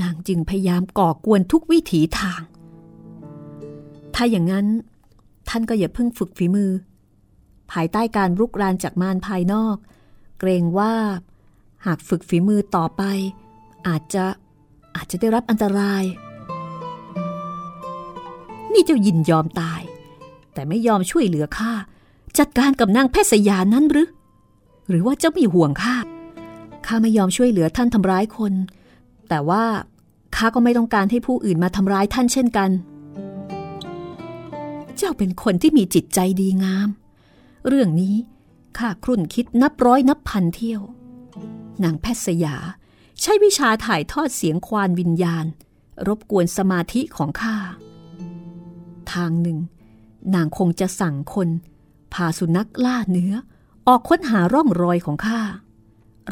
[0.00, 2.40] นางจึงพยายามก่อกวนทุกวิถีทาง
[4.14, 4.66] ถ้าอย่างนั้น
[5.48, 6.70] ท่านก็อย่าเพิ่งฝึกฝีมือ
[7.72, 9.76] ภายใต้การรุกรานจากมารภายนอก
[10.38, 10.94] เกรงว่า
[11.86, 13.02] หากฝึกฝีมือต่อไป
[13.88, 14.24] อาจจะ
[14.96, 16.04] อาจจะได้รับอันตราย
[18.72, 19.82] นี่เจ้ายินยอมตาย
[20.52, 21.72] แต่ไม่ยอมช่วยเหลือข้า
[22.38, 24.08] จัดการกับนางแพทย์สยานั้นหรือ
[24.88, 25.96] หรือว่าเจ้ามีห่วงข้า
[26.86, 28.52] ข้าไม่ยอมช่วยเหลือท่านทำร้ายคน
[29.28, 29.64] แต่ว่า
[30.36, 32.70] ข้าก็ไม่ต้องการให้ผู้อื่นมาทำร้ายท่านเช่นกัน
[34.96, 36.88] เจ้าเป็นคนที่มีจิตใจดีงาม
[37.68, 38.16] เรื่องนี้
[38.78, 40.82] ข้าครุ่นคิดนับร้อยนับพันเที่ยว
[41.82, 42.56] นางแพทย์สยา
[43.20, 45.46] ใช้วิชาถ่ายทอดเสียงควานวิญญาณ
[46.06, 47.56] รบกวนสมาธิของข้า
[49.12, 49.58] ทางหนึ่ง
[50.34, 51.48] นางคงจะสั่งคน
[52.14, 53.34] พาสุนัขล่าเนื้อ
[53.88, 55.40] ออกค้นหาร่องรอยของข้า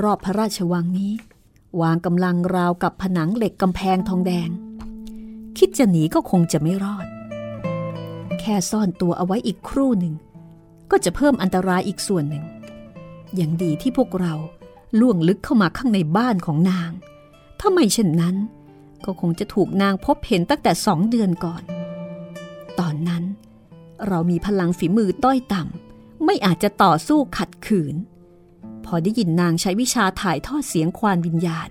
[0.02, 1.12] รอบพระราชวังนี้
[1.80, 4.50] วางกำลังราวกับผนังเหล็กกำแพงทองแดง
[5.58, 7.06] คิดจะหนีก็คงจะไม่รอด
[8.40, 10.14] แค่ซ่อนตัวเอาไว้อีกครู่หนึ่ง
[10.90, 12.44] ก็จะเพิ่มอันตรายอีกส่วนหนึ่ง
[13.36, 14.34] อย่างดีที่พวกเรา
[15.00, 16.90] ล่วงลึกเข้ามาข้างในบ้านของนาง
[17.60, 18.36] ถ้าไม่เช่นนั้น
[19.04, 21.62] ก็คงจะถูกนางพบเห็นตั้งแต่สองเดือนก่อน
[22.80, 23.24] ตอนนั้น
[24.08, 27.94] เรามีพลังฝีมือต้อยต่ำไม่อาจจะต่อสู้ขัดขืน
[28.84, 31.68] พอได้ยินนางใช้วิชาถ่ายทอดเสียงควานวิญญาณ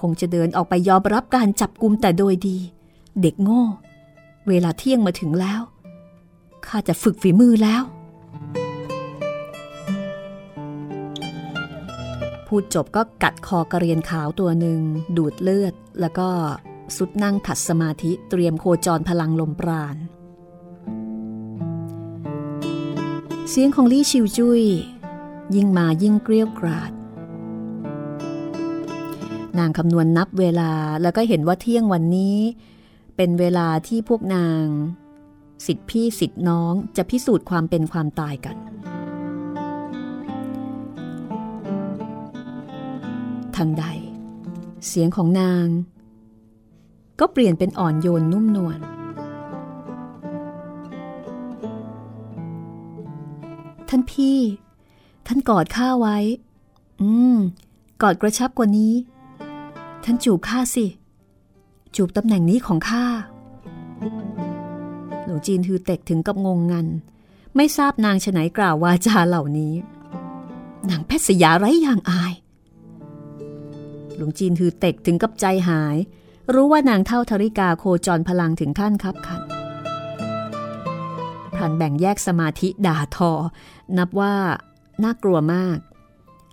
[0.00, 2.58] คงจะเดินออกไปยอมรับการจับกุมแต่โดยดี
[3.22, 3.64] เด็กโง่
[4.48, 5.60] เวลาเที่ยงมาถึงแล้ว
[6.66, 7.82] ข้าจะฝึกฝีมือแล้ว
[12.48, 14.80] พูดจบก็กัดคอกระเรียนขาวตัวหนึ่ง
[15.16, 16.28] ดูดเลือด แล้วก็
[16.96, 19.96] สุดนั่งขัดสมาธิเตรียมโคจรพลังลมปราณ
[23.50, 24.62] เสียงของลี่ชิวจุย้ย
[25.54, 26.92] ยิ่งมายิ่งเกลียวกราด
[29.58, 30.70] นางคำนวณนับเวลา
[31.02, 32.36] แล้วก็เห็นว่าเที่ยงวันนี้
[33.16, 34.64] เป็นเวลาที่พวกนาง
[35.66, 38.56] สิทธิพี่สิทธิน้องจะพิสูจน์ความเป็นความตายกัน
[43.58, 43.86] ทันใด
[44.86, 45.66] เสียงของนาง
[47.20, 48.78] ก็เปลี่ยนเป็นอ่อนโยนนุ่มนวล
[53.88, 54.38] ท่านพี่
[55.26, 56.18] ท่านกอดข้าไว้
[57.00, 57.36] อืม
[58.02, 58.94] กอดกระชับกว่านี้
[60.04, 60.86] ท่านจูบข้าสิ
[61.96, 63.04] จูบตำแหน่งนี้ของข้า
[65.24, 66.86] หลวงจีนคือเต็กถึงกับงงงัน
[67.56, 69.74] ไม่ทราบนางฉไหนกล่าววาจาเหล่านี้
[70.90, 72.34] นางแพทย์สยาไร้อย่างอาย
[74.18, 75.96] หลวงจีนคือเต็กถึงกับใจหาย
[76.54, 79.42] รู้ว่านางเท่าธริกาโคจรพลังถึงขั้นคับขัน
[81.54, 83.32] พลันแบ่งแยกสมาธิด่าทอ
[83.98, 84.36] นับว่า
[85.04, 85.78] น่ากลัวมาก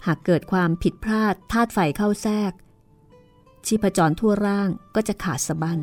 [0.05, 2.51] หากเกิดความผิดพลาดธาตุไฟเข้าแทรก
[3.65, 5.79] ชีพจรทั่วร่างก็จะขาดสะบั้น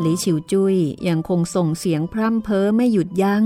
[0.00, 0.76] หลีฉิวจุย้ย
[1.08, 3.44] ยังคงส่งเสียงพร่ำเพ้อไม่หยุดยัง้ง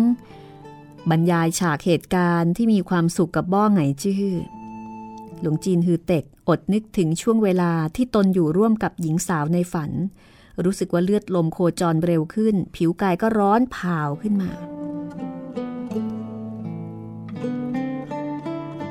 [1.11, 4.27] บรรยายฉากเหตุการณ์ที่มีความสุขกับบ้องไงจื้อ
[5.41, 9.91] หลวงจีนฮือเต็กอดนึกถึงช่วงเวลาที่ตนอยู่ร่วมกับหญิงสาวในฝัน
[10.65, 14.51] รู้สึกว่าเลือดลมโคจรเร็วขึ้น ผิวกายก็ร้อนเผาขึ้นมา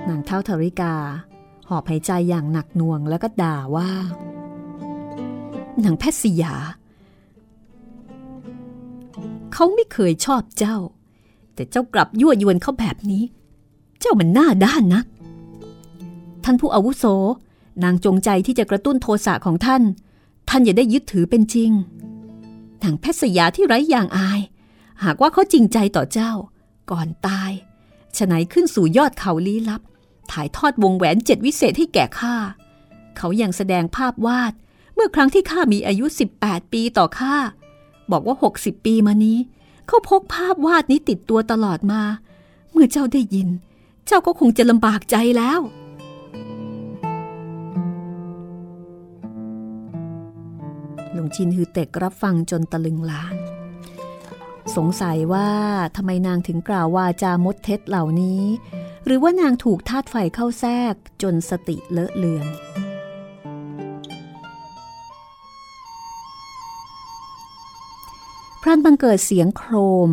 [0.08, 0.96] นางเท่าธริกา
[1.70, 3.92] หอบหายใจอย่างหนักหน่วงแล้วก็ด่าว่า
[5.84, 6.56] นางแพทย์สยา
[9.54, 10.78] เขาไม่เคยชอบเจ้า
[11.56, 13.24] แต่เจ้ากลับยั่วยวนเขาแบบนี้
[14.00, 15.06] เจ้ามันหน้าด้านนัก
[16.46, 17.04] ท่านผู้อาวุโส
[17.84, 19.84] นางจงใจที่จะกระตุ้นโทสะของท่าน
[20.50, 21.72] ท่านอย่าได้ยึดถือเป็นจริง
[22.84, 24.42] นางแพทย์สยาที่ไร้อย่างอาย
[25.04, 26.32] หากว่าเขาจริงใจต่อเจ้า
[26.92, 27.52] ก่อนตาย
[28.18, 29.82] ฉะไหนขึ้นสู่ยอดเขาลี้ลับ
[30.32, 32.36] ถ่ายทอดวงแหวนเจ็ดวิเศษให้แก่ข้า
[33.18, 34.54] เขายังแสดงภาพวาด
[34.96, 36.06] เมื่อครั้งที่ข้ามีอายุ
[36.40, 37.36] 18 ปีต่อข้า
[38.12, 39.38] บอกว่า 60 ปีมานี้
[39.88, 42.02] เขาพกภาพวาดนี้ติดตัวตลอดมา
[42.72, 43.50] เมื่อเจ้าได้ยิน
[44.08, 45.62] เจ้าก็คงจะลำบากใจแล้ว
[51.26, 53.36] งชินฮือเต็กรับฟังจนตะลึงลาน
[54.76, 55.50] สงสัยว่า
[55.96, 58.44] ทำไมนางถึงกล่าววาจามดเท็จเหล่านี้
[59.06, 62.48] หรือว่านางถูกธาตุไฟเข้าแทรกจนสติเลอะเลือน
[68.62, 69.74] พรันบังเกิดเสียงโคร
[70.08, 70.10] ม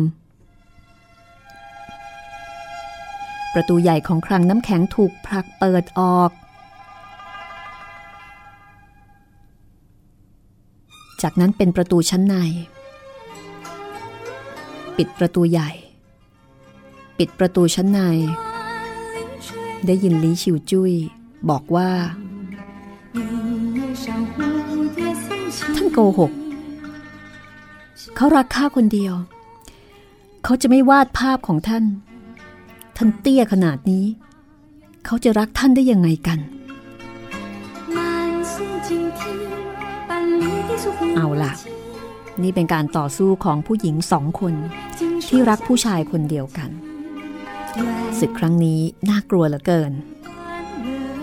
[3.53, 6.31] ประตูใหญ่ของคลังน้ำแข็งถูกผลักเปิดออก
[11.23, 12.35] จากนั้นเป็นประตูชั้นใน
[14.97, 15.69] ปิดประตูใหญ่
[17.17, 17.99] ปิดประตูชั้นใน
[19.85, 20.93] ได้ยินลีชิวจุ้ย
[21.49, 21.89] บอกว่า
[25.75, 26.31] ท่านโกหก
[28.15, 29.13] เขารักข้าคนเดียว
[30.43, 31.83] เขาจะไม่วาดภาพของท่าน
[32.97, 34.05] ท่านเตี้ยขนาดนี้
[35.05, 36.39] เขาจะรักท่านได้ยังไงกัน
[41.15, 41.53] เอาล่ะ
[42.43, 44.53] นี่เป็นการต่อสู้ของผู้หญิงสองคน
[45.27, 46.69] ที่รักผู้ชายคนเดียวกัน
[48.19, 49.91] ศึกครั้งนี้น่ากลัวเหลือเกิน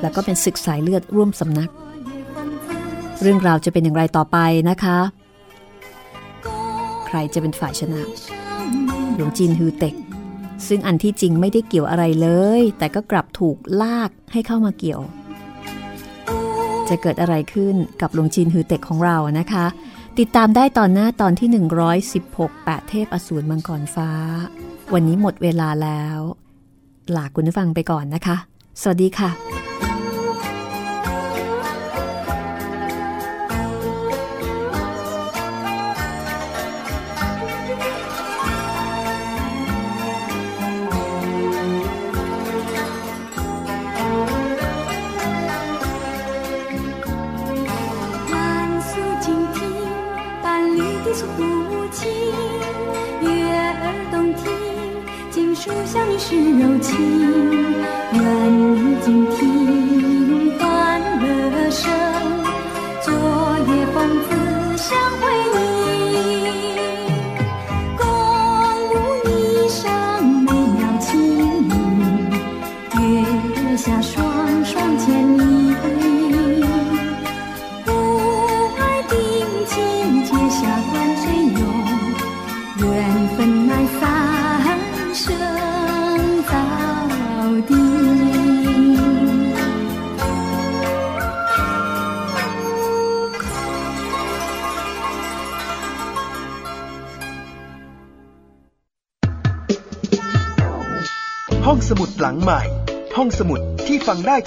[0.00, 1.70] แล้วก็เป็นศึกสายเลือดร่วมสำนัก
[3.20, 4.38] เรื่องราวจะเป็นอย่างไรต่อไป
[4.70, 4.98] นะคะ
[7.06, 8.00] ใครจะเป็นฝ่ายชนะ
[9.14, 9.94] หลวงจีนฮือเต็ก
[10.68, 12.28] ซึ่งอันที่จริงไม่ได้เกี่ยวอะไรเล
[12.60, 15.00] ย แต่ก็กลับถูกลากให้เข้ามาเกี่ยว
[16.90, 19.66] จะเกิดอะไรขึ้นกับหลวงจีนฮือเต็กของเรานะคะ
[20.18, 21.48] ติดตามได้ตอนหน้าตอนที่
[22.08, 24.10] 116 8 เทพอสูรมังกรฟ้า
[24.92, 26.18] วันนี้หมดเวลาแล้ว
[27.16, 28.36] ลาคุณผู้ฟังไปก่อนนะคะ
[28.80, 29.59] สวัสดีค่ะ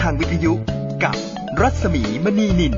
[0.01, 0.53] ทางวิทยุ
[1.03, 1.15] กับ
[1.61, 2.73] รัศมีมณีนิน